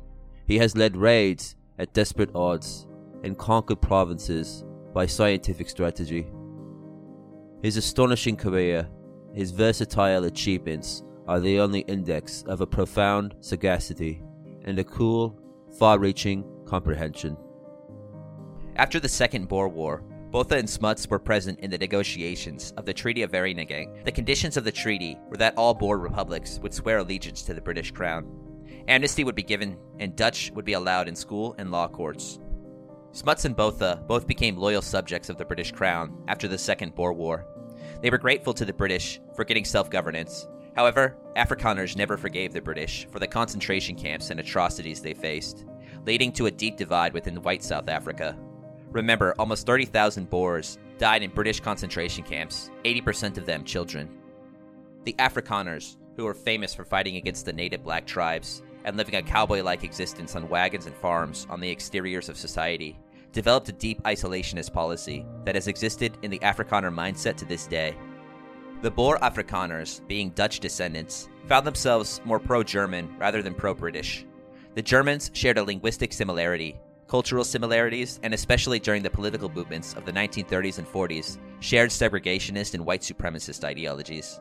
He 0.48 0.58
has 0.60 0.78
led 0.78 0.96
raids 0.96 1.56
at 1.80 1.94
desperate 1.94 2.30
odds 2.36 2.88
and 3.24 3.38
conquered 3.38 3.82
provinces 3.82 4.64
by 4.94 5.06
scientific 5.06 5.68
strategy. 5.70 6.28
His 7.64 7.78
astonishing 7.78 8.38
career, 8.38 8.88
his 9.34 9.52
versatile 9.52 10.26
achievements 10.26 11.04
are 11.28 11.40
the 11.40 11.60
only 11.60 11.82
index 11.82 12.44
of 12.44 12.62
a 12.62 12.68
profound 12.68 13.36
sagacity 13.40 14.22
and 14.64 14.80
a 14.80 14.84
cool, 14.84 15.40
far 15.78 16.00
reaching 16.00 16.46
comprehension. 16.66 17.38
After 18.76 19.00
the 19.00 19.10
Second 19.10 19.48
Boer 19.48 19.70
War, 19.70 20.04
Botha 20.32 20.58
and 20.58 20.70
Smuts 20.70 21.08
were 21.08 21.20
present 21.20 21.60
in 21.62 21.72
the 21.72 21.78
negotiations 21.78 22.74
of 22.76 22.86
the 22.86 22.94
Treaty 22.94 23.22
of 23.22 23.32
Vereeniging. 23.32 24.04
The 24.04 24.12
conditions 24.12 24.58
of 24.58 24.66
the 24.66 24.72
treaty 24.72 25.18
were 25.30 25.38
that 25.38 25.58
all 25.58 25.74
Boer 25.74 25.98
republics 25.98 26.60
would 26.62 26.74
swear 26.74 26.98
allegiance 26.98 27.42
to 27.44 27.54
the 27.54 27.62
British 27.62 27.92
Crown. 27.92 28.28
Amnesty 28.88 29.24
would 29.24 29.36
be 29.36 29.44
given, 29.44 29.78
and 30.00 30.16
Dutch 30.16 30.52
would 30.54 30.66
be 30.66 30.74
allowed 30.74 31.08
in 31.08 31.16
school 31.16 31.56
and 31.58 31.72
law 31.72 31.88
courts. 31.88 32.40
Smuts 33.14 33.46
and 33.46 33.56
Botha 33.56 34.04
both 34.08 34.28
became 34.28 34.58
loyal 34.58 34.82
subjects 34.82 35.30
of 35.30 35.38
the 35.38 35.46
British 35.46 35.72
Crown 35.72 36.22
after 36.28 36.50
the 36.50 36.58
Second 36.58 36.96
Boer 36.96 37.14
War. 37.14 37.48
They 38.02 38.10
were 38.10 38.18
grateful 38.18 38.54
to 38.56 38.66
the 38.66 38.74
British 38.74 39.22
for 39.36 39.46
getting 39.46 39.64
self 39.64 39.90
governance. 39.90 40.48
However, 40.76 41.18
Afrikaners 41.36 41.96
never 41.96 42.18
forgave 42.18 42.54
the 42.54 42.62
British 42.62 43.08
for 43.10 43.20
the 43.20 43.28
concentration 43.28 43.96
camps 43.96 44.30
and 44.30 44.40
atrocities 44.40 45.02
they 45.02 45.14
faced, 45.14 45.66
leading 46.06 46.32
to 46.34 46.46
a 46.46 46.52
deep 46.52 46.78
divide 46.78 47.14
within 47.14 47.42
white 47.42 47.64
South 47.64 47.90
Africa. 47.90 48.38
Remember, 48.92 49.34
almost 49.40 49.66
30,000 49.66 50.30
Boers 50.30 50.78
died 50.98 51.24
in 51.24 51.30
British 51.32 51.60
concentration 51.60 52.24
camps, 52.24 52.72
80% 52.84 53.38
of 53.38 53.46
them 53.46 53.64
children. 53.64 54.10
The 55.04 55.14
Afrikaners, 55.14 55.98
who 56.16 56.24
were 56.24 56.34
famous 56.34 56.74
for 56.74 56.86
fighting 56.86 57.18
against 57.18 57.46
the 57.46 57.54
native 57.54 57.84
black 57.84 58.06
tribes 58.06 58.64
and 58.86 58.96
living 58.96 59.16
a 59.16 59.22
cowboy 59.22 59.62
like 59.64 59.84
existence 59.84 60.36
on 60.36 60.48
wagons 60.48 60.86
and 60.86 60.96
farms 60.96 61.48
on 61.50 61.60
the 61.60 61.70
exteriors 61.70 62.30
of 62.30 62.38
society, 62.38 62.98
developed 63.34 63.68
a 63.68 63.74
deep 63.74 64.02
isolationist 64.04 64.72
policy 64.72 65.26
that 65.44 65.56
has 65.56 65.68
existed 65.68 66.18
in 66.22 66.32
the 66.32 66.40
Afrikaner 66.40 66.94
mindset 66.94 67.36
to 67.36 67.46
this 67.46 67.68
day. 67.68 67.96
The 68.86 68.92
Boer 68.92 69.18
Afrikaners, 69.18 70.08
being 70.08 70.30
Dutch 70.30 70.60
descendants, 70.60 71.28
found 71.48 71.66
themselves 71.66 72.22
more 72.24 72.38
pro 72.38 72.62
German 72.62 73.18
rather 73.18 73.42
than 73.42 73.56
pro 73.56 73.74
British. 73.74 74.28
The 74.76 74.84
Germans 74.84 75.32
shared 75.34 75.58
a 75.58 75.64
linguistic 75.64 76.14
similarity, 76.14 76.78
cultural 77.08 77.44
similarities, 77.44 78.20
and 78.22 78.32
especially 78.32 78.80
during 78.80 79.02
the 79.02 79.10
political 79.10 79.50
movements 79.50 79.96
of 79.96 80.06
the 80.06 80.12
1930s 80.12 80.78
and 80.78 80.88
40s, 80.88 81.40
shared 81.62 81.90
segregationist 81.90 82.76
and 82.76 82.86
white 82.86 83.02
supremacist 83.02 83.64
ideologies. 83.64 84.40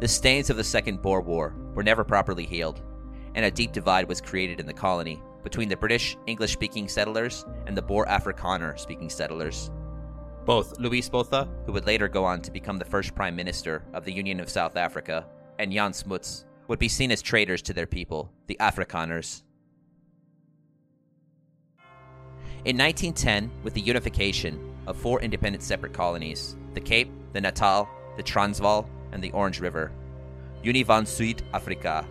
The 0.00 0.08
stains 0.08 0.50
of 0.50 0.58
the 0.58 0.64
Second 0.64 1.00
Boer 1.00 1.22
War 1.22 1.54
were 1.72 1.82
never 1.82 2.04
properly 2.04 2.44
healed, 2.44 2.82
and 3.36 3.46
a 3.46 3.50
deep 3.50 3.72
divide 3.72 4.06
was 4.06 4.20
created 4.20 4.60
in 4.60 4.66
the 4.66 4.74
colony 4.74 5.22
between 5.42 5.70
the 5.70 5.76
British 5.78 6.14
English 6.26 6.52
speaking 6.52 6.88
settlers 6.88 7.46
and 7.66 7.74
the 7.74 7.80
Boer 7.80 8.04
Afrikaner 8.04 8.78
speaking 8.78 9.08
settlers. 9.08 9.70
Both 10.48 10.80
Louis 10.80 11.06
Botha, 11.06 11.46
who 11.66 11.72
would 11.72 11.84
later 11.84 12.08
go 12.08 12.24
on 12.24 12.40
to 12.40 12.50
become 12.50 12.78
the 12.78 12.84
first 12.86 13.14
Prime 13.14 13.36
Minister 13.36 13.82
of 13.92 14.06
the 14.06 14.12
Union 14.14 14.40
of 14.40 14.48
South 14.48 14.78
Africa, 14.78 15.26
and 15.58 15.70
Jan 15.70 15.92
Smuts, 15.92 16.46
would 16.68 16.78
be 16.78 16.88
seen 16.88 17.12
as 17.12 17.20
traitors 17.20 17.60
to 17.60 17.74
their 17.74 17.86
people, 17.86 18.32
the 18.46 18.56
Afrikaners. 18.58 19.42
In 22.64 22.78
1910, 22.78 23.50
with 23.62 23.74
the 23.74 23.82
unification 23.82 24.74
of 24.86 24.96
four 24.96 25.20
independent 25.20 25.62
separate 25.62 25.92
colonies 25.92 26.56
the 26.72 26.80
Cape, 26.80 27.10
the 27.34 27.42
Natal, 27.42 27.86
the 28.16 28.22
Transvaal, 28.22 28.88
and 29.12 29.22
the 29.22 29.32
Orange 29.32 29.60
River, 29.60 29.92
Unie 30.64 30.86
van 30.86 31.04
Suid-Afrika, 31.04 32.06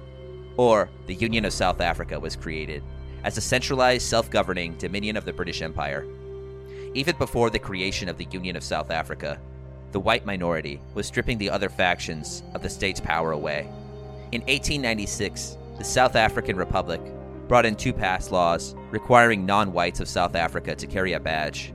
or 0.58 0.92
the 1.08 1.16
Union 1.16 1.44
of 1.44 1.54
South 1.54 1.82
Africa, 1.82 2.20
was 2.20 2.36
created 2.36 2.84
as 3.24 3.36
a 3.36 3.42
centralized, 3.42 4.06
self 4.06 4.30
governing 4.30 4.78
dominion 4.78 5.18
of 5.18 5.26
the 5.26 5.34
British 5.34 5.64
Empire. 5.64 6.06
Even 6.98 7.16
before 7.18 7.52
the 7.52 7.60
creation 7.60 8.10
of 8.10 8.18
the 8.18 8.26
Union 8.32 8.56
of 8.56 8.64
South 8.64 8.90
Africa, 8.90 9.40
the 9.92 10.00
white 10.00 10.26
minority 10.26 10.82
was 10.96 11.06
stripping 11.06 11.38
the 11.38 11.48
other 11.48 11.70
factions 11.70 12.42
of 12.56 12.64
the 12.64 12.70
state's 12.72 13.00
power 13.00 13.34
away. 13.34 13.70
In 14.32 14.42
1896, 14.42 15.60
the 15.78 15.84
South 15.84 16.16
African 16.16 16.56
Republic 16.56 17.00
brought 17.48 17.68
in 17.68 17.76
two 17.76 17.94
pass 17.94 18.32
laws 18.32 18.74
requiring 18.90 19.46
non 19.46 19.74
whites 19.74 20.00
of 20.00 20.08
South 20.08 20.34
Africa 20.34 20.74
to 20.74 20.88
carry 20.88 21.14
a 21.14 21.20
badge. 21.20 21.72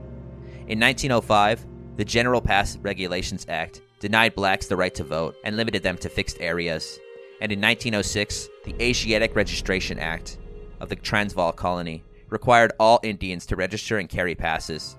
In 0.67 0.77
1905, 0.77 1.65
the 1.95 2.03
General 2.03 2.41
Pass 2.41 2.75
Regulations 2.79 3.45
Act 3.47 3.81
denied 4.01 4.35
blacks 4.35 4.67
the 4.67 4.75
right 4.75 4.93
to 4.93 5.05
vote 5.05 5.37
and 5.45 5.55
limited 5.55 5.83
them 5.83 5.95
to 5.99 6.09
fixed 6.09 6.41
areas. 6.41 6.99
And 7.39 7.49
in 7.49 7.61
1906, 7.61 8.49
the 8.65 8.75
Asiatic 8.81 9.37
Registration 9.37 9.99
Act 9.99 10.37
of 10.81 10.89
the 10.89 10.97
Transvaal 10.97 11.53
colony 11.53 12.03
required 12.27 12.73
all 12.77 12.99
Indians 13.03 13.45
to 13.45 13.55
register 13.55 13.99
and 13.99 14.09
carry 14.09 14.35
passes. 14.35 14.97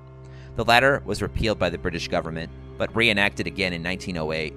The 0.56 0.64
latter 0.64 1.02
was 1.04 1.20
repealed 1.20 1.58
by 1.58 1.68
the 1.68 1.78
British 1.78 2.06
government, 2.06 2.50
but 2.78 2.94
reenacted 2.94 3.46
again 3.46 3.73
in 3.73 3.82
1908. 3.82 4.54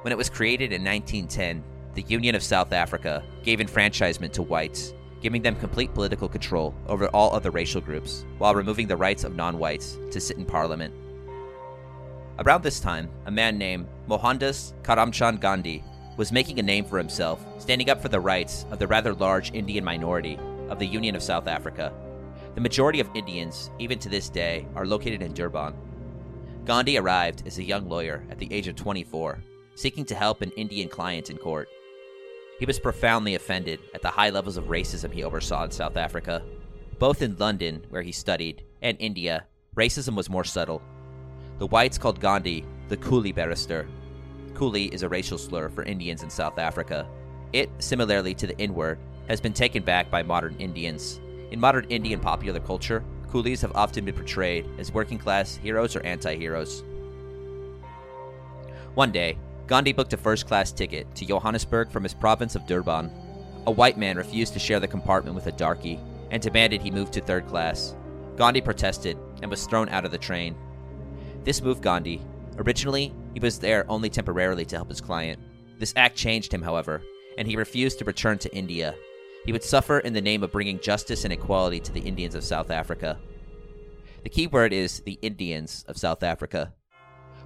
When 0.00 0.12
it 0.12 0.16
was 0.16 0.30
created 0.30 0.72
in 0.72 0.82
1910, 0.82 1.62
the 1.94 2.02
Union 2.02 2.34
of 2.34 2.42
South 2.42 2.72
Africa 2.72 3.22
gave 3.42 3.60
enfranchisement 3.60 4.32
to 4.34 4.42
whites, 4.42 4.94
giving 5.20 5.42
them 5.42 5.56
complete 5.56 5.92
political 5.92 6.28
control 6.28 6.74
over 6.86 7.08
all 7.08 7.34
other 7.34 7.50
racial 7.50 7.80
groups, 7.80 8.24
while 8.38 8.54
removing 8.54 8.86
the 8.86 8.96
rights 8.96 9.24
of 9.24 9.36
non 9.36 9.58
whites 9.58 9.98
to 10.10 10.20
sit 10.20 10.38
in 10.38 10.46
parliament. 10.46 10.94
Around 12.38 12.62
this 12.62 12.80
time, 12.80 13.10
a 13.26 13.30
man 13.30 13.58
named 13.58 13.88
Mohandas 14.06 14.72
Karamchand 14.82 15.40
Gandhi 15.40 15.82
was 16.16 16.32
making 16.32 16.58
a 16.60 16.62
name 16.62 16.84
for 16.84 16.96
himself, 16.96 17.44
standing 17.58 17.90
up 17.90 18.00
for 18.00 18.08
the 18.08 18.20
rights 18.20 18.64
of 18.70 18.78
the 18.78 18.86
rather 18.86 19.12
large 19.12 19.52
Indian 19.52 19.84
minority 19.84 20.38
of 20.70 20.78
the 20.78 20.86
Union 20.86 21.14
of 21.14 21.22
South 21.22 21.46
Africa. 21.46 21.92
The 22.58 22.62
majority 22.62 22.98
of 22.98 23.08
Indians, 23.14 23.70
even 23.78 24.00
to 24.00 24.08
this 24.08 24.28
day, 24.28 24.66
are 24.74 24.84
located 24.84 25.22
in 25.22 25.32
Durban. 25.32 25.76
Gandhi 26.64 26.98
arrived 26.98 27.44
as 27.46 27.58
a 27.58 27.62
young 27.62 27.88
lawyer 27.88 28.24
at 28.32 28.38
the 28.40 28.52
age 28.52 28.66
of 28.66 28.74
24, 28.74 29.38
seeking 29.76 30.04
to 30.06 30.16
help 30.16 30.42
an 30.42 30.50
Indian 30.56 30.88
client 30.88 31.30
in 31.30 31.36
court. 31.36 31.68
He 32.58 32.66
was 32.66 32.80
profoundly 32.80 33.36
offended 33.36 33.78
at 33.94 34.02
the 34.02 34.10
high 34.10 34.30
levels 34.30 34.56
of 34.56 34.64
racism 34.64 35.12
he 35.12 35.22
oversaw 35.22 35.62
in 35.62 35.70
South 35.70 35.96
Africa. 35.96 36.42
Both 36.98 37.22
in 37.22 37.36
London, 37.36 37.86
where 37.90 38.02
he 38.02 38.10
studied, 38.10 38.64
and 38.82 38.96
India, 38.98 39.46
racism 39.76 40.16
was 40.16 40.28
more 40.28 40.42
subtle. 40.42 40.82
The 41.60 41.68
whites 41.68 41.96
called 41.96 42.18
Gandhi 42.18 42.64
the 42.88 42.96
coolie 42.96 43.32
barrister, 43.32 43.86
Coolie 44.54 44.92
is 44.92 45.04
a 45.04 45.08
racial 45.08 45.38
slur 45.38 45.68
for 45.68 45.84
Indians 45.84 46.24
in 46.24 46.30
South 46.30 46.58
Africa. 46.58 47.08
It, 47.52 47.70
similarly 47.78 48.34
to 48.34 48.48
the 48.48 48.60
N 48.60 48.74
word, 48.74 48.98
has 49.28 49.40
been 49.40 49.52
taken 49.52 49.84
back 49.84 50.10
by 50.10 50.24
modern 50.24 50.56
Indians. 50.58 51.20
In 51.50 51.60
modern 51.60 51.86
Indian 51.88 52.20
popular 52.20 52.60
culture, 52.60 53.02
coolies 53.30 53.60
have 53.62 53.72
often 53.74 54.04
been 54.04 54.14
portrayed 54.14 54.66
as 54.78 54.92
working 54.92 55.18
class 55.18 55.56
heroes 55.56 55.96
or 55.96 56.04
anti 56.04 56.36
heroes. 56.36 56.82
One 58.94 59.12
day, 59.12 59.38
Gandhi 59.66 59.92
booked 59.92 60.12
a 60.12 60.16
first 60.16 60.46
class 60.46 60.72
ticket 60.72 61.14
to 61.14 61.26
Johannesburg 61.26 61.90
from 61.90 62.02
his 62.02 62.14
province 62.14 62.54
of 62.54 62.66
Durban. 62.66 63.10
A 63.66 63.70
white 63.70 63.98
man 63.98 64.16
refused 64.16 64.54
to 64.54 64.58
share 64.58 64.80
the 64.80 64.88
compartment 64.88 65.34
with 65.34 65.46
a 65.46 65.52
darky 65.52 66.00
and 66.30 66.42
demanded 66.42 66.80
he 66.80 66.90
move 66.90 67.10
to 67.12 67.20
third 67.20 67.46
class. 67.46 67.94
Gandhi 68.36 68.60
protested 68.60 69.18
and 69.42 69.50
was 69.50 69.66
thrown 69.66 69.88
out 69.88 70.04
of 70.04 70.10
the 70.10 70.18
train. 70.18 70.56
This 71.44 71.62
moved 71.62 71.82
Gandhi. 71.82 72.22
Originally, 72.56 73.12
he 73.34 73.40
was 73.40 73.58
there 73.58 73.84
only 73.90 74.10
temporarily 74.10 74.64
to 74.66 74.76
help 74.76 74.88
his 74.88 75.00
client. 75.00 75.40
This 75.78 75.92
act 75.96 76.16
changed 76.16 76.52
him, 76.52 76.62
however, 76.62 77.02
and 77.36 77.46
he 77.46 77.56
refused 77.56 77.98
to 77.98 78.04
return 78.04 78.38
to 78.38 78.56
India. 78.56 78.94
He 79.44 79.52
would 79.52 79.64
suffer 79.64 79.98
in 80.00 80.12
the 80.12 80.20
name 80.20 80.42
of 80.42 80.52
bringing 80.52 80.78
justice 80.80 81.24
and 81.24 81.32
equality 81.32 81.80
to 81.80 81.92
the 81.92 82.00
Indians 82.00 82.34
of 82.34 82.44
South 82.44 82.70
Africa. 82.70 83.18
The 84.22 84.28
key 84.28 84.46
word 84.46 84.72
is 84.72 85.00
the 85.00 85.18
Indians 85.22 85.84
of 85.88 85.96
South 85.96 86.22
Africa. 86.22 86.72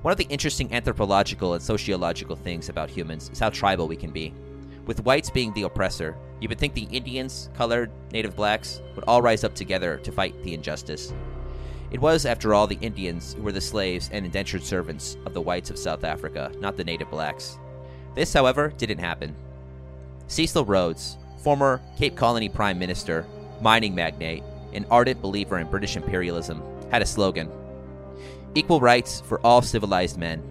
One 0.03 0.11
of 0.11 0.19
the 0.19 0.25
interesting 0.25 0.73
anthropological 0.73 1.55
and 1.55 1.63
sociological 1.63 2.35
things 2.35 2.69
about 2.69 2.91
humans 2.91 3.31
is 3.31 3.39
how 3.39 3.51
tribal 3.51 3.87
we 3.87 3.97
can 3.97 4.11
be. 4.11 4.35
With 4.87 5.05
whites 5.05 5.31
being 5.31 5.53
the 5.53 5.63
oppressor, 5.63 6.17
you 6.41 6.49
would 6.49 6.59
think 6.59 6.75
the 6.75 6.89
Indians, 6.91 7.51
colored, 7.55 7.93
native 8.11 8.35
blacks 8.35 8.81
would 8.97 9.05
all 9.07 9.23
rise 9.23 9.45
up 9.45 9.55
together 9.55 9.99
to 9.99 10.11
fight 10.11 10.43
the 10.43 10.55
injustice. 10.55 11.15
It 11.93 12.01
was, 12.01 12.27
after 12.27 12.53
all, 12.53 12.67
the 12.67 12.79
Indians 12.81 13.35
who 13.35 13.43
were 13.43 13.53
the 13.53 13.61
slaves 13.61 14.11
and 14.13 14.25
indentured 14.25 14.65
servants 14.65 15.19
of 15.25 15.35
the 15.35 15.41
whites 15.41 15.71
of 15.71 15.79
South 15.79 16.03
Africa, 16.03 16.51
not 16.59 16.77
the 16.77 16.85
native 16.85 17.11
blacks. 17.11 17.59
This, 18.17 18.33
however, 18.33 18.73
didn't 18.77 18.99
happen. 18.99 19.37
Cecil 20.27 20.65
Rhodes, 20.65 21.17
former 21.43 21.81
Cape 21.99 22.17
Colony 22.17 22.49
Prime 22.49 22.79
Minister, 22.79 23.27
mining 23.61 23.95
magnate, 23.95 24.43
an 24.73 24.87
ardent 24.91 25.21
believer 25.21 25.59
in 25.59 25.69
British 25.69 25.97
imperialism, 25.97 26.63
had 26.91 27.03
a 27.03 27.07
slogan 27.07 27.51
Equal 28.55 28.81
rights 28.81 29.23
for 29.23 29.41
all 29.41 29.63
civilized 29.63 30.19
men. 30.19 30.43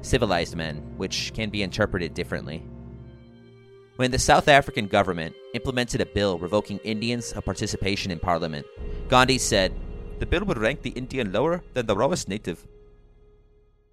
Civilized 0.00 0.54
men, 0.54 0.76
which 0.96 1.32
can 1.34 1.50
be 1.50 1.62
interpreted 1.62 2.14
differently. 2.14 2.62
When 3.96 4.12
the 4.12 4.18
South 4.18 4.46
African 4.46 4.86
government 4.86 5.34
implemented 5.52 6.00
a 6.00 6.06
bill 6.06 6.38
revoking 6.38 6.78
Indians 6.78 7.32
of 7.32 7.44
participation 7.44 8.12
in 8.12 8.20
Parliament, 8.20 8.64
Gandhi 9.08 9.38
said, 9.38 9.74
the 10.20 10.26
bill 10.26 10.44
would 10.44 10.58
rank 10.58 10.82
the 10.82 10.90
Indian 10.90 11.32
lower 11.32 11.62
than 11.74 11.86
the 11.86 11.96
rawest 11.96 12.28
native. 12.28 12.64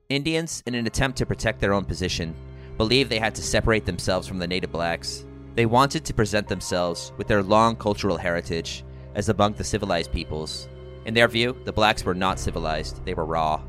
Indians, 0.09 0.61
in 0.67 0.75
an 0.75 0.85
attempt 0.85 1.17
to 1.17 1.25
protect 1.25 1.59
their 1.59 1.73
own 1.73 1.85
position, 1.85 2.35
believed 2.77 3.09
they 3.09 3.19
had 3.19 3.33
to 3.35 3.41
separate 3.41 3.85
themselves 3.85 4.27
from 4.27 4.37
the 4.37 4.47
native 4.47 4.71
blacks. 4.71 5.25
They 5.57 5.65
wanted 5.65 6.05
to 6.05 6.13
present 6.13 6.47
themselves 6.47 7.13
with 7.17 7.25
their 7.25 7.41
long 7.41 7.77
cultural 7.77 8.15
heritage 8.15 8.85
as 9.15 9.29
among 9.29 9.53
the 9.53 9.63
civilized 9.63 10.11
peoples. 10.11 10.69
In 11.05 11.15
their 11.15 11.27
view, 11.27 11.57
the 11.65 11.73
blacks 11.73 12.05
were 12.05 12.13
not 12.13 12.37
civilized, 12.39 13.03
they 13.05 13.15
were 13.15 13.25
raw. 13.25 13.63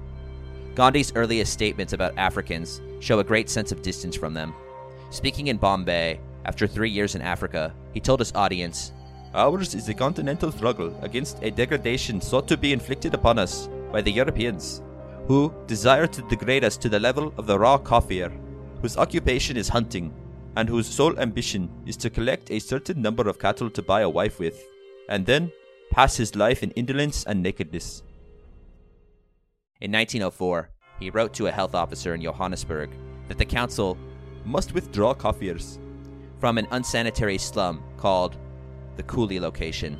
Gandhi's 0.74 1.14
earliest 1.16 1.50
statements 1.50 1.94
about 1.94 2.18
Africans 2.18 2.82
show 3.00 3.20
a 3.20 3.24
great 3.24 3.48
sense 3.48 3.72
of 3.72 3.80
distance 3.80 4.14
from 4.14 4.34
them. 4.34 4.52
Speaking 5.08 5.46
in 5.46 5.56
Bombay, 5.56 6.20
after 6.44 6.66
three 6.66 6.90
years 6.90 7.14
in 7.14 7.22
Africa, 7.22 7.72
he 7.94 8.00
told 8.00 8.20
his 8.20 8.34
audience 8.34 8.92
Ours 9.32 9.74
is 9.74 9.88
a 9.88 9.94
continental 9.94 10.52
struggle 10.52 10.94
against 11.00 11.42
a 11.42 11.50
degradation 11.50 12.20
sought 12.20 12.46
to 12.48 12.58
be 12.58 12.74
inflicted 12.74 13.14
upon 13.14 13.38
us 13.38 13.66
by 13.90 14.02
the 14.02 14.12
Europeans, 14.12 14.82
who 15.26 15.54
desire 15.66 16.06
to 16.06 16.20
degrade 16.28 16.64
us 16.64 16.76
to 16.76 16.90
the 16.90 17.00
level 17.00 17.32
of 17.38 17.46
the 17.46 17.58
raw 17.58 17.78
Kafir, 17.78 18.30
whose 18.82 18.98
occupation 18.98 19.56
is 19.56 19.70
hunting, 19.70 20.12
and 20.58 20.68
whose 20.68 20.88
sole 20.88 21.16
ambition 21.20 21.70
is 21.86 21.96
to 21.96 22.10
collect 22.10 22.50
a 22.50 22.58
certain 22.58 23.00
number 23.00 23.28
of 23.28 23.38
cattle 23.38 23.70
to 23.70 23.80
buy 23.80 24.00
a 24.00 24.10
wife 24.10 24.40
with, 24.40 24.60
and 25.08 25.24
then 25.24 25.52
pass 25.92 26.16
his 26.16 26.34
life 26.34 26.64
in 26.64 26.72
indolence 26.72 27.24
and 27.26 27.40
nakedness. 27.40 28.02
In 29.80 29.92
1904, 29.92 30.68
he 30.98 31.10
wrote 31.10 31.32
to 31.34 31.46
a 31.46 31.52
health 31.52 31.76
officer 31.76 32.12
in 32.12 32.22
Johannesburg 32.22 32.90
that 33.28 33.38
the 33.38 33.44
council 33.44 33.96
must 34.44 34.74
withdraw 34.74 35.14
Kafirs 35.14 35.78
from 36.40 36.58
an 36.58 36.66
unsanitary 36.72 37.38
slum 37.38 37.80
called 37.96 38.36
the 38.96 39.04
Kuli 39.04 39.38
location, 39.38 39.96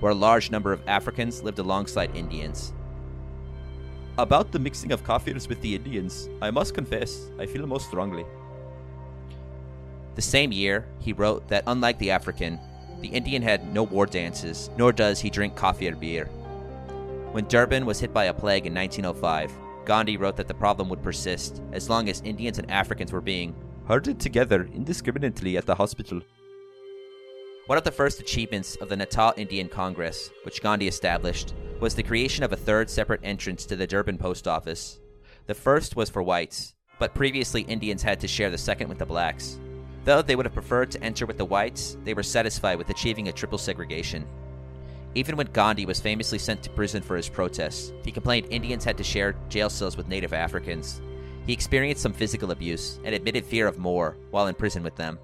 where 0.00 0.10
a 0.10 0.24
large 0.26 0.50
number 0.50 0.72
of 0.72 0.82
Africans 0.88 1.44
lived 1.44 1.60
alongside 1.60 2.16
Indians. 2.16 2.72
About 4.18 4.50
the 4.50 4.58
mixing 4.58 4.90
of 4.90 5.04
Kafirs 5.04 5.48
with 5.48 5.60
the 5.60 5.76
Indians, 5.76 6.28
I 6.42 6.50
must 6.50 6.74
confess 6.74 7.30
I 7.38 7.46
feel 7.46 7.64
most 7.64 7.86
strongly. 7.86 8.24
The 10.14 10.22
same 10.22 10.52
year, 10.52 10.86
he 10.98 11.12
wrote 11.12 11.48
that 11.48 11.64
unlike 11.66 11.98
the 11.98 12.10
African, 12.10 12.58
the 13.00 13.08
Indian 13.08 13.42
had 13.42 13.72
no 13.72 13.84
war 13.84 14.06
dances, 14.06 14.70
nor 14.76 14.92
does 14.92 15.20
he 15.20 15.30
drink 15.30 15.56
coffee 15.56 15.88
or 15.88 15.96
beer. 15.96 16.26
When 17.32 17.46
Durban 17.46 17.86
was 17.86 18.00
hit 18.00 18.12
by 18.12 18.24
a 18.24 18.34
plague 18.34 18.66
in 18.66 18.74
1905, 18.74 19.52
Gandhi 19.84 20.16
wrote 20.16 20.36
that 20.36 20.48
the 20.48 20.54
problem 20.54 20.88
would 20.88 21.02
persist 21.02 21.62
as 21.72 21.88
long 21.88 22.08
as 22.08 22.20
Indians 22.22 22.58
and 22.58 22.70
Africans 22.70 23.12
were 23.12 23.20
being 23.20 23.54
herded 23.86 24.20
together 24.20 24.68
indiscriminately 24.74 25.56
at 25.56 25.66
the 25.66 25.74
hospital. 25.74 26.20
One 27.66 27.78
of 27.78 27.84
the 27.84 27.92
first 27.92 28.20
achievements 28.20 28.76
of 28.76 28.88
the 28.88 28.96
Natal 28.96 29.32
Indian 29.36 29.68
Congress, 29.68 30.30
which 30.44 30.60
Gandhi 30.60 30.88
established, 30.88 31.54
was 31.78 31.94
the 31.94 32.02
creation 32.02 32.44
of 32.44 32.52
a 32.52 32.56
third 32.56 32.90
separate 32.90 33.20
entrance 33.22 33.64
to 33.66 33.76
the 33.76 33.86
Durban 33.86 34.18
post 34.18 34.46
office. 34.46 34.98
The 35.46 35.54
first 35.54 35.96
was 35.96 36.10
for 36.10 36.22
whites, 36.22 36.74
but 36.98 37.14
previously 37.14 37.62
Indians 37.62 38.02
had 38.02 38.20
to 38.20 38.28
share 38.28 38.50
the 38.50 38.58
second 38.58 38.88
with 38.88 38.98
the 38.98 39.06
blacks. 39.06 39.58
Though 40.04 40.22
they 40.22 40.34
would 40.36 40.46
have 40.46 40.54
preferred 40.54 40.90
to 40.92 41.02
enter 41.02 41.26
with 41.26 41.36
the 41.36 41.44
whites, 41.44 41.96
they 42.04 42.14
were 42.14 42.22
satisfied 42.22 42.78
with 42.78 42.90
achieving 42.90 43.28
a 43.28 43.32
triple 43.32 43.58
segregation. 43.58 44.26
Even 45.14 45.36
when 45.36 45.48
Gandhi 45.48 45.86
was 45.86 46.00
famously 46.00 46.38
sent 46.38 46.62
to 46.62 46.70
prison 46.70 47.02
for 47.02 47.16
his 47.16 47.28
protests, 47.28 47.92
he 48.04 48.12
complained 48.12 48.46
Indians 48.50 48.84
had 48.84 48.96
to 48.96 49.04
share 49.04 49.34
jail 49.48 49.68
cells 49.68 49.96
with 49.96 50.08
native 50.08 50.32
Africans. 50.32 51.00
He 51.46 51.52
experienced 51.52 52.02
some 52.02 52.12
physical 52.12 52.52
abuse 52.52 53.00
and 53.04 53.14
admitted 53.14 53.44
fear 53.44 53.66
of 53.66 53.78
more 53.78 54.16
while 54.30 54.46
in 54.46 54.54
prison 54.54 54.82
with 54.82 54.96
them. 54.96 55.18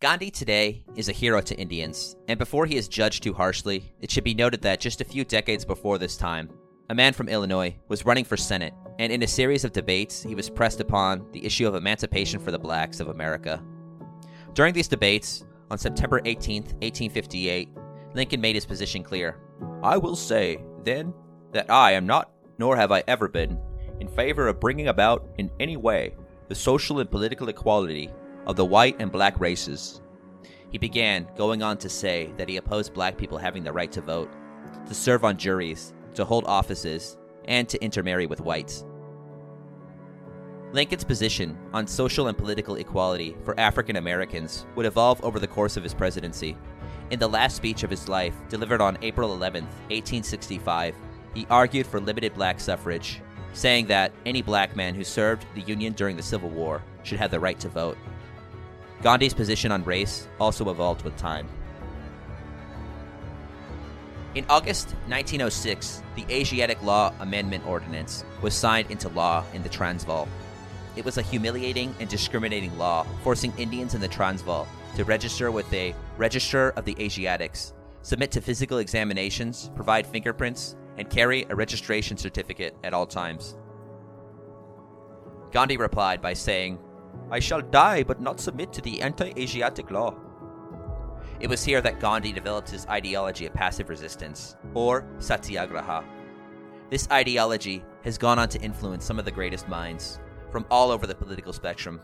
Gandhi 0.00 0.30
today 0.30 0.84
is 0.96 1.08
a 1.08 1.12
hero 1.12 1.40
to 1.40 1.56
Indians, 1.56 2.16
and 2.28 2.38
before 2.38 2.66
he 2.66 2.76
is 2.76 2.88
judged 2.88 3.22
too 3.22 3.32
harshly, 3.32 3.94
it 4.00 4.10
should 4.10 4.24
be 4.24 4.34
noted 4.34 4.60
that 4.62 4.80
just 4.80 5.00
a 5.00 5.04
few 5.04 5.24
decades 5.24 5.64
before 5.64 5.96
this 5.96 6.16
time, 6.16 6.50
a 6.90 6.94
man 6.94 7.12
from 7.12 7.28
Illinois 7.28 7.74
was 7.88 8.04
running 8.04 8.24
for 8.24 8.36
Senate, 8.36 8.74
and 8.98 9.10
in 9.10 9.22
a 9.22 9.26
series 9.26 9.64
of 9.64 9.72
debates, 9.72 10.22
he 10.22 10.34
was 10.34 10.50
pressed 10.50 10.80
upon 10.80 11.26
the 11.32 11.44
issue 11.44 11.66
of 11.66 11.74
emancipation 11.74 12.38
for 12.38 12.50
the 12.50 12.58
blacks 12.58 13.00
of 13.00 13.08
America. 13.08 13.62
During 14.52 14.74
these 14.74 14.88
debates, 14.88 15.44
on 15.70 15.78
September 15.78 16.20
18, 16.24 16.62
1858, 16.62 17.70
Lincoln 18.12 18.40
made 18.40 18.54
his 18.54 18.66
position 18.66 19.02
clear. 19.02 19.40
I 19.82 19.96
will 19.96 20.14
say, 20.14 20.62
then, 20.84 21.14
that 21.52 21.70
I 21.70 21.92
am 21.92 22.06
not, 22.06 22.30
nor 22.58 22.76
have 22.76 22.92
I 22.92 23.02
ever 23.08 23.28
been, 23.28 23.58
in 24.00 24.08
favor 24.08 24.46
of 24.46 24.60
bringing 24.60 24.88
about 24.88 25.26
in 25.38 25.50
any 25.58 25.76
way 25.76 26.14
the 26.48 26.54
social 26.54 27.00
and 27.00 27.10
political 27.10 27.48
equality 27.48 28.10
of 28.46 28.56
the 28.56 28.64
white 28.64 28.96
and 28.98 29.10
black 29.10 29.40
races. 29.40 30.02
He 30.70 30.76
began 30.76 31.28
going 31.36 31.62
on 31.62 31.78
to 31.78 31.88
say 31.88 32.32
that 32.36 32.48
he 32.48 32.58
opposed 32.58 32.92
black 32.92 33.16
people 33.16 33.38
having 33.38 33.64
the 33.64 33.72
right 33.72 33.90
to 33.92 34.02
vote, 34.02 34.30
to 34.86 34.94
serve 34.94 35.24
on 35.24 35.38
juries, 35.38 35.94
to 36.14 36.24
hold 36.24 36.44
offices, 36.46 37.16
and 37.46 37.68
to 37.68 37.82
intermarry 37.82 38.26
with 38.26 38.40
whites. 38.40 38.84
Lincoln's 40.72 41.04
position 41.04 41.56
on 41.72 41.86
social 41.86 42.26
and 42.26 42.36
political 42.36 42.76
equality 42.76 43.36
for 43.44 43.58
African 43.60 43.96
Americans 43.96 44.66
would 44.74 44.86
evolve 44.86 45.22
over 45.22 45.38
the 45.38 45.46
course 45.46 45.76
of 45.76 45.84
his 45.84 45.94
presidency. 45.94 46.56
In 47.10 47.20
the 47.20 47.28
last 47.28 47.54
speech 47.54 47.84
of 47.84 47.90
his 47.90 48.08
life, 48.08 48.34
delivered 48.48 48.80
on 48.80 48.98
April 49.02 49.32
11, 49.32 49.62
1865, 49.64 50.96
he 51.32 51.46
argued 51.48 51.86
for 51.86 52.00
limited 52.00 52.34
black 52.34 52.58
suffrage, 52.58 53.20
saying 53.52 53.86
that 53.86 54.12
any 54.26 54.42
black 54.42 54.74
man 54.74 54.94
who 54.96 55.04
served 55.04 55.46
the 55.54 55.60
Union 55.60 55.92
during 55.92 56.16
the 56.16 56.22
Civil 56.22 56.50
War 56.50 56.82
should 57.04 57.18
have 57.18 57.30
the 57.30 57.38
right 57.38 57.60
to 57.60 57.68
vote. 57.68 57.96
Gandhi's 59.00 59.34
position 59.34 59.70
on 59.70 59.84
race 59.84 60.26
also 60.40 60.70
evolved 60.70 61.02
with 61.02 61.16
time. 61.16 61.48
In 64.34 64.44
August 64.48 64.88
1906, 65.06 66.02
the 66.16 66.26
Asiatic 66.28 66.82
Law 66.82 67.12
Amendment 67.20 67.64
Ordinance 67.68 68.24
was 68.42 68.52
signed 68.52 68.90
into 68.90 69.08
law 69.10 69.44
in 69.54 69.62
the 69.62 69.68
Transvaal. 69.68 70.26
It 70.96 71.04
was 71.04 71.18
a 71.18 71.22
humiliating 71.22 71.94
and 72.00 72.08
discriminating 72.08 72.76
law, 72.76 73.06
forcing 73.22 73.52
Indians 73.58 73.94
in 73.94 74.00
the 74.00 74.08
Transvaal 74.08 74.66
to 74.96 75.04
register 75.04 75.52
with 75.52 75.72
a 75.72 75.94
Register 76.16 76.70
of 76.70 76.84
the 76.84 76.96
Asiatics, 76.98 77.74
submit 78.02 78.32
to 78.32 78.40
physical 78.40 78.78
examinations, 78.78 79.70
provide 79.76 80.04
fingerprints, 80.04 80.74
and 80.98 81.08
carry 81.08 81.46
a 81.48 81.54
registration 81.54 82.16
certificate 82.16 82.76
at 82.82 82.92
all 82.92 83.06
times. 83.06 83.56
Gandhi 85.52 85.76
replied 85.76 86.20
by 86.20 86.32
saying, 86.32 86.80
I 87.30 87.38
shall 87.38 87.62
die 87.62 88.02
but 88.02 88.20
not 88.20 88.40
submit 88.40 88.72
to 88.72 88.80
the 88.80 89.00
anti 89.00 89.32
Asiatic 89.36 89.92
law. 89.92 90.14
It 91.40 91.48
was 91.48 91.64
here 91.64 91.80
that 91.80 92.00
Gandhi 92.00 92.32
developed 92.32 92.70
his 92.70 92.86
ideology 92.86 93.46
of 93.46 93.54
passive 93.54 93.88
resistance, 93.88 94.56
or 94.72 95.06
satyagraha. 95.18 96.04
This 96.90 97.08
ideology 97.10 97.82
has 98.04 98.18
gone 98.18 98.38
on 98.38 98.48
to 98.50 98.60
influence 98.60 99.04
some 99.04 99.18
of 99.18 99.24
the 99.24 99.30
greatest 99.30 99.68
minds, 99.68 100.20
from 100.50 100.64
all 100.70 100.90
over 100.90 101.06
the 101.06 101.14
political 101.14 101.52
spectrum. 101.52 102.00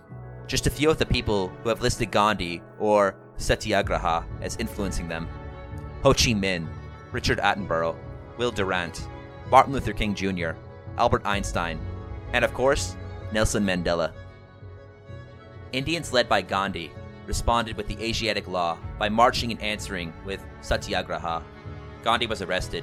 Just 0.47 0.67
a 0.67 0.71
few 0.71 0.91
of 0.91 0.99
the 0.99 1.07
people 1.07 1.49
who 1.63 1.69
have 1.69 1.83
listed 1.83 2.11
Gandhi 2.11 2.61
or 2.81 3.15
Satyagraha 3.37 4.27
as 4.43 4.57
influencing 4.57 5.07
them 5.07 5.29
Ho 6.03 6.13
Chi 6.13 6.33
Minh, 6.33 6.67
Richard 7.13 7.39
Attenborough, 7.39 7.97
Will 8.37 8.51
Durant, 8.51 9.07
Martin 9.49 9.73
Luther 9.73 9.93
King 9.93 10.15
Jr., 10.15 10.51
Albert 10.99 11.23
Einstein, 11.25 11.79
and 12.33 12.45
of 12.45 12.53
course, 12.53 12.97
Nelson 13.33 13.65
Mandela. 13.65 14.13
Indians 15.73 16.13
led 16.13 16.29
by 16.29 16.43
Gandhi 16.43 16.91
responded 17.31 17.77
with 17.77 17.87
the 17.87 18.03
Asiatic 18.05 18.49
law 18.49 18.77
by 18.99 19.09
marching 19.09 19.53
and 19.53 19.63
answering 19.63 20.13
with 20.25 20.45
Satyagraha. 20.63 21.45
Gandhi 22.03 22.27
was 22.27 22.43
arrested. 22.43 22.83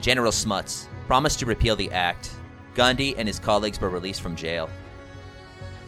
General 0.00 0.32
Smuts 0.32 0.88
promised 1.06 1.40
to 1.40 1.44
repeal 1.44 1.76
the 1.76 1.92
act. 1.92 2.30
Gandhi 2.74 3.14
and 3.18 3.28
his 3.28 3.38
colleagues 3.38 3.78
were 3.78 3.90
released 3.90 4.22
from 4.22 4.34
jail. 4.34 4.70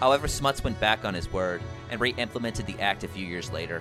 However, 0.00 0.28
Smuts 0.28 0.62
went 0.62 0.78
back 0.78 1.06
on 1.06 1.14
his 1.14 1.32
word 1.32 1.62
and 1.88 1.98
re 1.98 2.10
implemented 2.18 2.66
the 2.66 2.78
act 2.78 3.04
a 3.04 3.08
few 3.08 3.24
years 3.24 3.50
later. 3.50 3.80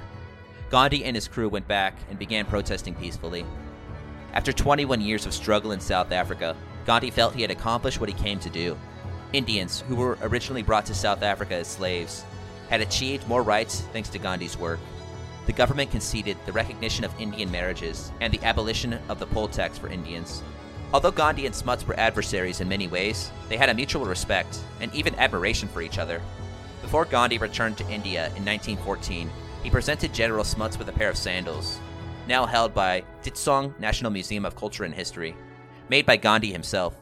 Gandhi 0.70 1.04
and 1.04 1.14
his 1.14 1.28
crew 1.28 1.50
went 1.50 1.68
back 1.68 1.94
and 2.10 2.18
began 2.18 2.46
protesting 2.46 2.96
peacefully. 2.96 3.46
After 4.32 4.54
21 4.54 5.02
years 5.02 5.26
of 5.26 5.34
struggle 5.34 5.74
in 5.74 5.82
South 5.82 6.14
Africa, 6.14 6.56
Gandhi 6.86 7.12
felt 7.12 7.36
he 7.36 7.42
had 7.42 7.52
accomplished 7.52 8.00
what 8.00 8.08
he 8.08 8.16
came 8.16 8.40
to 8.40 8.50
do. 8.50 8.78
Indians, 9.34 9.84
who 9.90 9.98
were 9.98 10.18
originally 10.22 10.64
brought 10.64 10.86
to 10.86 10.96
South 10.96 11.24
Africa 11.24 11.56
as 11.56 11.68
slaves, 11.68 12.24
had 12.70 12.82
achieved 12.82 13.28
more 13.28 13.44
rights 13.44 13.82
thanks 13.94 14.10
to 14.10 14.20
Gandhi's 14.20 14.58
work. 14.58 14.80
The 15.46 15.54
government 15.54 15.92
conceded 15.92 16.38
the 16.46 16.52
recognition 16.52 17.06
of 17.06 17.20
Indian 17.20 17.50
marriages 17.50 18.12
and 18.20 18.34
the 18.34 18.44
abolition 18.44 19.00
of 19.08 19.20
the 19.20 19.28
poll 19.28 19.48
tax 19.48 19.78
for 19.78 19.88
Indians. 19.88 20.44
Although 20.94 21.12
Gandhi 21.12 21.46
and 21.46 21.56
Smuts 21.56 21.88
were 21.88 22.00
adversaries 22.00 22.62
in 22.62 22.70
many 22.70 22.88
ways, 22.88 23.32
they 23.50 23.58
had 23.58 23.70
a 23.70 23.74
mutual 23.74 24.06
respect 24.06 24.60
and 24.82 24.94
even 24.94 25.16
admiration 25.16 25.68
for 25.68 25.82
each 25.82 25.98
other. 25.98 26.22
Before 26.82 27.06
Gandhi 27.06 27.38
returned 27.38 27.78
to 27.78 27.90
India 27.90 28.28
in 28.36 28.46
1914, 28.46 29.30
he 29.64 29.70
presented 29.70 30.14
General 30.14 30.44
Smuts 30.44 30.78
with 30.78 30.88
a 30.90 30.94
pair 30.94 31.10
of 31.10 31.18
sandals, 31.18 31.80
now 32.28 32.46
held 32.46 32.74
by 32.74 33.04
Ditsong 33.24 33.78
National 33.80 34.12
Museum 34.12 34.46
of 34.46 34.56
Culture 34.56 34.84
and 34.84 34.94
History, 34.94 35.36
made 35.90 36.06
by 36.06 36.18
Gandhi 36.18 36.52
himself. 36.52 36.94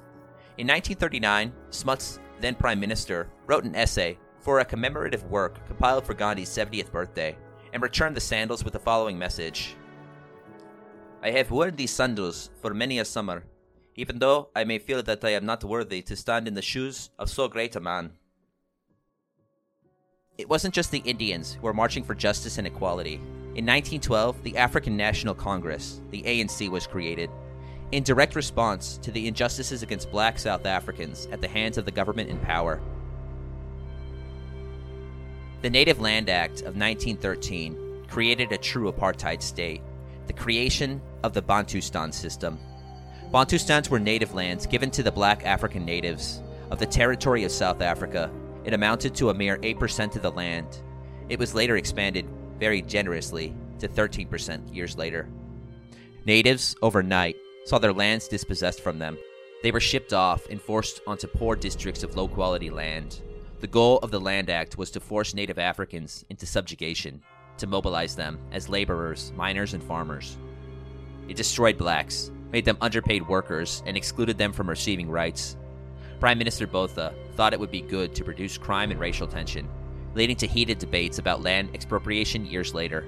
In 0.58 0.68
1939, 0.68 1.52
Smuts, 1.70 2.20
then 2.40 2.56
Prime 2.56 2.80
Minister, 2.80 3.28
wrote 3.46 3.66
an 3.66 3.76
essay 3.76 4.18
for 4.46 4.60
a 4.60 4.66
commemorative 4.66 5.24
work 5.26 5.54
compiled 5.68 6.06
for 6.06 6.14
Gandhi's 6.14 6.50
70th 6.50 6.92
birthday 6.92 7.36
and 7.74 7.84
returned 7.84 8.16
the 8.16 8.22
sandals 8.22 8.64
with 8.64 8.74
the 8.74 8.80
following 8.80 9.18
message 9.18 9.76
I 11.22 11.32
have 11.32 11.52
worn 11.52 11.76
these 11.76 11.92
sandals 11.92 12.52
for 12.62 12.74
many 12.74 13.00
a 13.00 13.06
summer 13.06 13.44
even 13.96 14.20
though 14.20 14.50
I 14.56 14.66
may 14.66 14.78
feel 14.78 15.02
that 15.04 15.24
I 15.24 15.32
am 15.32 15.46
not 15.46 15.64
worthy 15.64 16.02
to 16.04 16.16
stand 16.16 16.48
in 16.48 16.54
the 16.54 16.62
shoes 16.62 17.10
of 17.18 17.30
so 17.30 17.48
great 17.48 17.76
a 17.76 17.80
man. 17.80 18.12
It 20.38 20.50
wasn't 20.50 20.74
just 20.74 20.92
the 20.92 21.00
Indians 21.00 21.54
who 21.54 21.62
were 21.62 21.74
marching 21.74 22.04
for 22.04 22.14
justice 22.14 22.58
and 22.58 22.68
equality. 22.68 23.16
In 23.56 23.66
1912, 23.66 24.44
the 24.44 24.58
African 24.58 24.98
National 24.98 25.34
Congress, 25.34 26.02
the 26.12 26.24
ANC, 26.24 26.70
was 26.70 26.86
created. 26.86 27.30
In 27.94 28.04
direct 28.04 28.36
response 28.36 28.98
to 28.98 29.12
the 29.12 29.28
injustices 29.28 29.82
against 29.82 30.12
black 30.12 30.38
South 30.38 30.66
Africans 30.66 31.28
at 31.32 31.40
the 31.40 31.48
hands 31.48 31.78
of 31.78 31.86
the 31.86 31.92
government 31.92 32.30
in 32.30 32.38
power. 32.40 32.82
The 35.66 35.72
Native 35.72 36.00
Land 36.00 36.30
Act 36.30 36.60
of 36.60 36.78
1913 36.78 38.06
created 38.08 38.52
a 38.52 38.58
true 38.60 38.92
apartheid 38.92 39.42
state, 39.42 39.82
the 40.28 40.34
creation 40.34 41.02
of 41.24 41.34
the 41.34 41.42
Bantustan 41.42 42.14
system, 42.14 42.60
Bantustans 43.32 43.90
were 43.90 44.00
native 44.00 44.36
lands 44.36 44.68
given 44.68 44.92
to 44.92 45.02
the 45.02 45.12
black 45.12 45.44
African 45.44 45.84
natives 45.84 46.44
of 46.70 46.78
the 46.78 46.86
territory 46.86 47.46
of 47.46 47.52
South 47.52 47.82
Africa 47.82 48.30
it 48.64 48.74
amounted 48.74 49.16
to 49.16 49.32
a 49.32 49.34
mere 49.34 49.58
8% 49.58 50.16
of 50.16 50.22
the 50.22 50.30
land. 50.30 50.84
It 51.30 51.40
was 51.40 51.56
later 51.56 51.78
expanded 51.78 52.28
very 52.60 52.84
generously 52.84 53.56
to 53.80 53.88
13% 53.88 54.72
years 54.72 54.96
later. 54.96 55.28
Natives, 56.28 56.76
overnight, 56.84 57.38
saw 57.66 57.80
their 57.80 57.92
lands 57.92 58.28
dispossessed 58.28 58.82
from 58.82 59.00
them. 59.00 59.18
They 59.64 59.72
were 59.72 59.80
shipped 59.80 60.14
off 60.14 60.48
and 60.48 60.62
forced 60.62 61.02
onto 61.08 61.26
poor 61.26 61.56
districts 61.56 62.04
of 62.04 62.16
low 62.16 62.28
quality 62.28 62.70
land. 62.70 63.24
The 63.62 63.68
goal 63.68 64.00
of 64.00 64.12
the 64.12 64.20
Land 64.20 64.50
Act 64.50 64.78
was 64.78 64.92
to 64.92 65.00
force 65.00 65.34
Native 65.34 65.58
Africans 65.58 66.26
into 66.30 66.46
subjugation, 66.46 67.22
to 67.58 67.68
mobilize 67.68 68.16
them 68.16 68.38
as 68.52 68.68
laborers, 68.68 69.32
miners, 69.36 69.74
and 69.74 69.82
farmers. 69.82 70.38
It 71.30 71.38
destroyed 71.38 71.78
blacks, 71.78 72.32
made 72.52 72.66
them 72.66 72.78
underpaid 72.82 73.28
workers, 73.28 73.82
and 73.86 73.96
excluded 73.96 74.38
them 74.38 74.52
from 74.52 74.70
receiving 74.70 75.10
rights. 75.10 75.56
Prime 76.20 76.38
Minister 76.38 76.68
Botha 76.68 77.14
thought 77.36 77.54
it 77.54 77.60
would 77.60 77.72
be 77.72 77.82
good 77.82 78.14
to 78.16 78.26
reduce 78.26 78.58
crime 78.58 78.92
and 78.92 79.00
racial 79.00 79.28
tension, 79.28 79.70
leading 80.16 80.36
to 80.38 80.48
heated 80.48 80.78
debates 80.78 81.18
about 81.18 81.42
land 81.42 81.70
expropriation 81.74 82.46
years 82.46 82.74
later. 82.74 83.06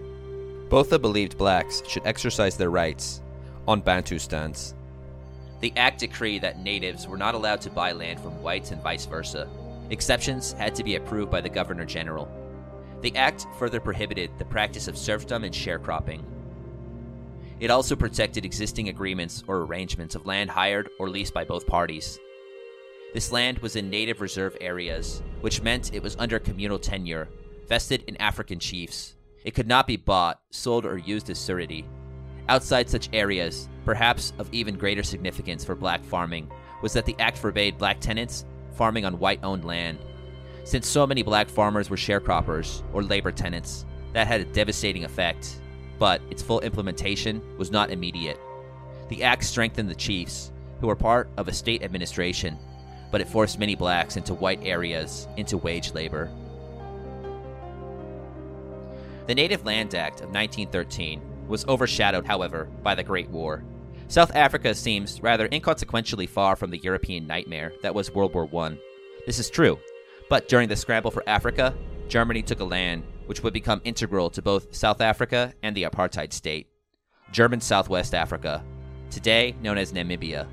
Botha 0.70 0.98
believed 0.98 1.38
blacks 1.38 1.84
should 1.88 2.06
exercise 2.06 2.58
their 2.58 2.72
rights 2.72 3.22
on 3.68 3.82
Bantustans. 3.82 4.74
The 5.60 5.74
act 5.76 6.00
decreed 6.00 6.42
that 6.44 6.60
natives 6.60 7.06
were 7.06 7.18
not 7.18 7.36
allowed 7.36 7.62
to 7.62 7.70
buy 7.70 7.92
land 7.92 8.20
from 8.22 8.42
whites 8.42 8.72
and 8.72 8.82
vice 8.82 9.06
versa. 9.06 9.48
Exceptions 9.90 10.54
had 10.54 10.76
to 10.76 10.84
be 10.84 10.96
approved 10.96 11.32
by 11.32 11.42
the 11.42 11.50
Governor 11.50 11.86
General. 11.86 12.30
The 13.02 13.16
act 13.16 13.48
further 13.58 13.80
prohibited 13.80 14.32
the 14.38 14.46
practice 14.46 14.88
of 14.88 14.98
serfdom 14.98 15.44
and 15.44 15.54
sharecropping. 15.54 16.24
It 17.60 17.72
also 17.72 17.96
protected 17.96 18.46
existing 18.46 18.90
agreements 18.90 19.44
or 19.48 19.60
arrangements 19.60 20.16
of 20.16 20.26
land 20.26 20.50
hired 20.50 20.90
or 21.00 21.10
leased 21.10 21.34
by 21.34 21.44
both 21.44 21.66
parties. 21.66 22.20
This 23.14 23.32
land 23.32 23.60
was 23.60 23.76
in 23.76 23.90
native 23.90 24.22
reserve 24.22 24.58
areas, 24.62 25.24
which 25.42 25.62
meant 25.62 25.94
it 25.94 26.04
was 26.04 26.16
under 26.20 26.38
communal 26.38 26.78
tenure, 26.78 27.30
vested 27.68 28.04
in 28.08 28.18
African 28.18 28.60
chiefs. 28.60 29.16
It 29.44 29.56
could 29.56 29.68
not 29.68 29.88
be 29.88 29.98
bought, 29.98 30.42
sold, 30.52 30.86
or 30.86 30.98
used 30.98 31.30
as 31.30 31.44
surety. 31.44 31.86
Outside 32.50 32.90
such 32.90 33.10
areas, 33.14 33.70
perhaps 33.86 34.34
of 34.38 34.54
even 34.54 34.78
greater 34.78 35.04
significance 35.04 35.64
for 35.64 35.76
black 35.76 36.04
farming, 36.04 36.52
was 36.82 36.94
that 36.94 37.06
the 37.06 37.16
act 37.20 37.38
forbade 37.38 37.78
black 37.78 38.00
tenants 38.00 38.46
farming 38.78 39.04
on 39.04 39.20
white 39.20 39.40
owned 39.44 39.66
land. 39.66 39.98
Since 40.64 40.88
so 40.88 41.08
many 41.08 41.24
black 41.24 41.50
farmers 41.50 41.90
were 41.90 41.98
sharecroppers 41.98 42.84
or 42.94 43.04
labor 43.04 43.32
tenants, 43.32 43.86
that 44.14 44.28
had 44.28 44.42
a 44.42 44.46
devastating 44.46 45.04
effect, 45.04 45.60
but 46.00 46.22
its 46.30 46.42
full 46.42 46.60
implementation 46.62 47.42
was 47.58 47.72
not 47.72 47.92
immediate. 47.92 48.40
The 49.10 49.24
act 49.24 49.44
strengthened 49.44 49.90
the 49.90 49.96
chiefs, 49.96 50.52
who 50.80 50.88
were 50.88 50.96
part 50.96 51.30
of 51.38 51.48
a 51.48 51.54
state 51.54 51.84
administration, 51.84 52.58
but 53.12 53.22
it 53.22 53.28
forced 53.28 53.60
many 53.60 53.76
blacks 53.76 54.18
into 54.18 54.34
white 54.34 54.60
areas 54.64 55.28
into 55.38 55.58
wage 55.58 55.94
labor. 55.94 56.30
The 59.28 59.36
Native 59.36 59.66
Land 59.66 59.96
Act 59.96 60.22
of 60.22 60.28
1913 60.28 61.22
was 61.48 61.66
overshadowed, 61.68 62.26
however, 62.26 62.70
by 62.84 62.96
the 62.96 63.04
Great 63.04 63.30
War. 63.30 63.64
South 64.10 64.34
Africa 64.36 64.74
seems 64.74 65.22
rather 65.22 65.50
inconsequentially 65.52 66.30
far 66.30 66.56
from 66.56 66.72
the 66.72 66.78
European 66.78 67.28
nightmare 67.28 67.74
that 67.82 67.94
was 67.94 68.14
World 68.14 68.34
War 68.34 68.50
I. 68.64 68.78
This 69.26 69.38
is 69.38 69.50
true, 69.50 69.78
but 70.30 70.48
during 70.48 70.70
the 70.70 70.78
scramble 70.78 71.12
for 71.12 71.28
Africa, 71.28 71.76
Germany 72.08 72.42
took 72.42 72.62
a 72.62 72.66
land 72.66 73.04
which 73.26 73.44
would 73.44 73.54
become 73.54 73.82
integral 73.84 74.30
to 74.30 74.42
both 74.42 74.74
South 74.74 75.02
Africa 75.02 75.54
and 75.62 75.76
the 75.76 75.84
apartheid 75.84 76.32
state 76.32 76.68
German 77.34 77.60
Southwest 77.60 78.16
Africa, 78.16 78.64
today 79.12 79.54
known 79.62 79.78
as 79.78 79.92
Namibia. 79.92 80.48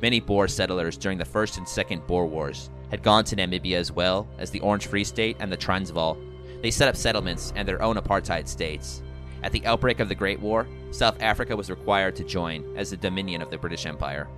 Many 0.00 0.18
Boer 0.18 0.48
settlers 0.48 0.96
during 0.96 1.18
the 1.18 1.24
First 1.26 1.58
and 1.58 1.68
Second 1.68 2.06
Boer 2.06 2.24
Wars 2.24 2.70
had 2.90 3.02
gone 3.02 3.24
to 3.24 3.36
Namibia 3.36 3.76
as 3.76 3.92
well 3.92 4.26
as 4.38 4.50
the 4.50 4.60
Orange 4.60 4.86
Free 4.86 5.04
State 5.04 5.36
and 5.40 5.52
the 5.52 5.58
Transvaal. 5.58 6.16
They 6.62 6.70
set 6.70 6.88
up 6.88 6.96
settlements 6.96 7.52
and 7.54 7.68
their 7.68 7.82
own 7.82 7.96
apartheid 7.96 8.48
states. 8.48 9.02
At 9.42 9.52
the 9.52 9.64
outbreak 9.66 10.00
of 10.00 10.08
the 10.08 10.14
Great 10.14 10.40
War, 10.40 10.66
South 10.90 11.20
Africa 11.20 11.56
was 11.56 11.70
required 11.70 12.16
to 12.16 12.24
join 12.24 12.76
as 12.76 12.92
a 12.92 12.96
dominion 12.96 13.42
of 13.42 13.50
the 13.50 13.58
British 13.58 13.86
Empire. 13.86 14.28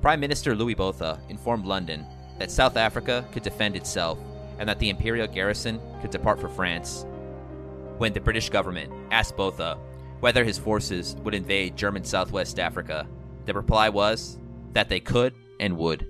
Prime 0.00 0.20
Minister 0.20 0.54
Louis 0.54 0.74
Botha 0.74 1.20
informed 1.28 1.66
London 1.66 2.06
that 2.38 2.50
South 2.50 2.76
Africa 2.76 3.26
could 3.32 3.42
defend 3.42 3.76
itself 3.76 4.18
and 4.58 4.68
that 4.68 4.78
the 4.78 4.90
imperial 4.90 5.26
garrison 5.26 5.80
could 6.00 6.10
depart 6.10 6.40
for 6.40 6.48
France. 6.48 7.04
When 7.98 8.12
the 8.12 8.20
British 8.20 8.50
government 8.50 8.92
asked 9.10 9.36
Botha 9.36 9.78
whether 10.20 10.44
his 10.44 10.58
forces 10.58 11.16
would 11.24 11.34
invade 11.34 11.76
German 11.76 12.04
Southwest 12.04 12.58
Africa, 12.58 13.06
the 13.46 13.54
reply 13.54 13.88
was 13.88 14.38
that 14.72 14.88
they 14.88 15.00
could 15.00 15.34
and 15.60 15.76
would. 15.76 16.06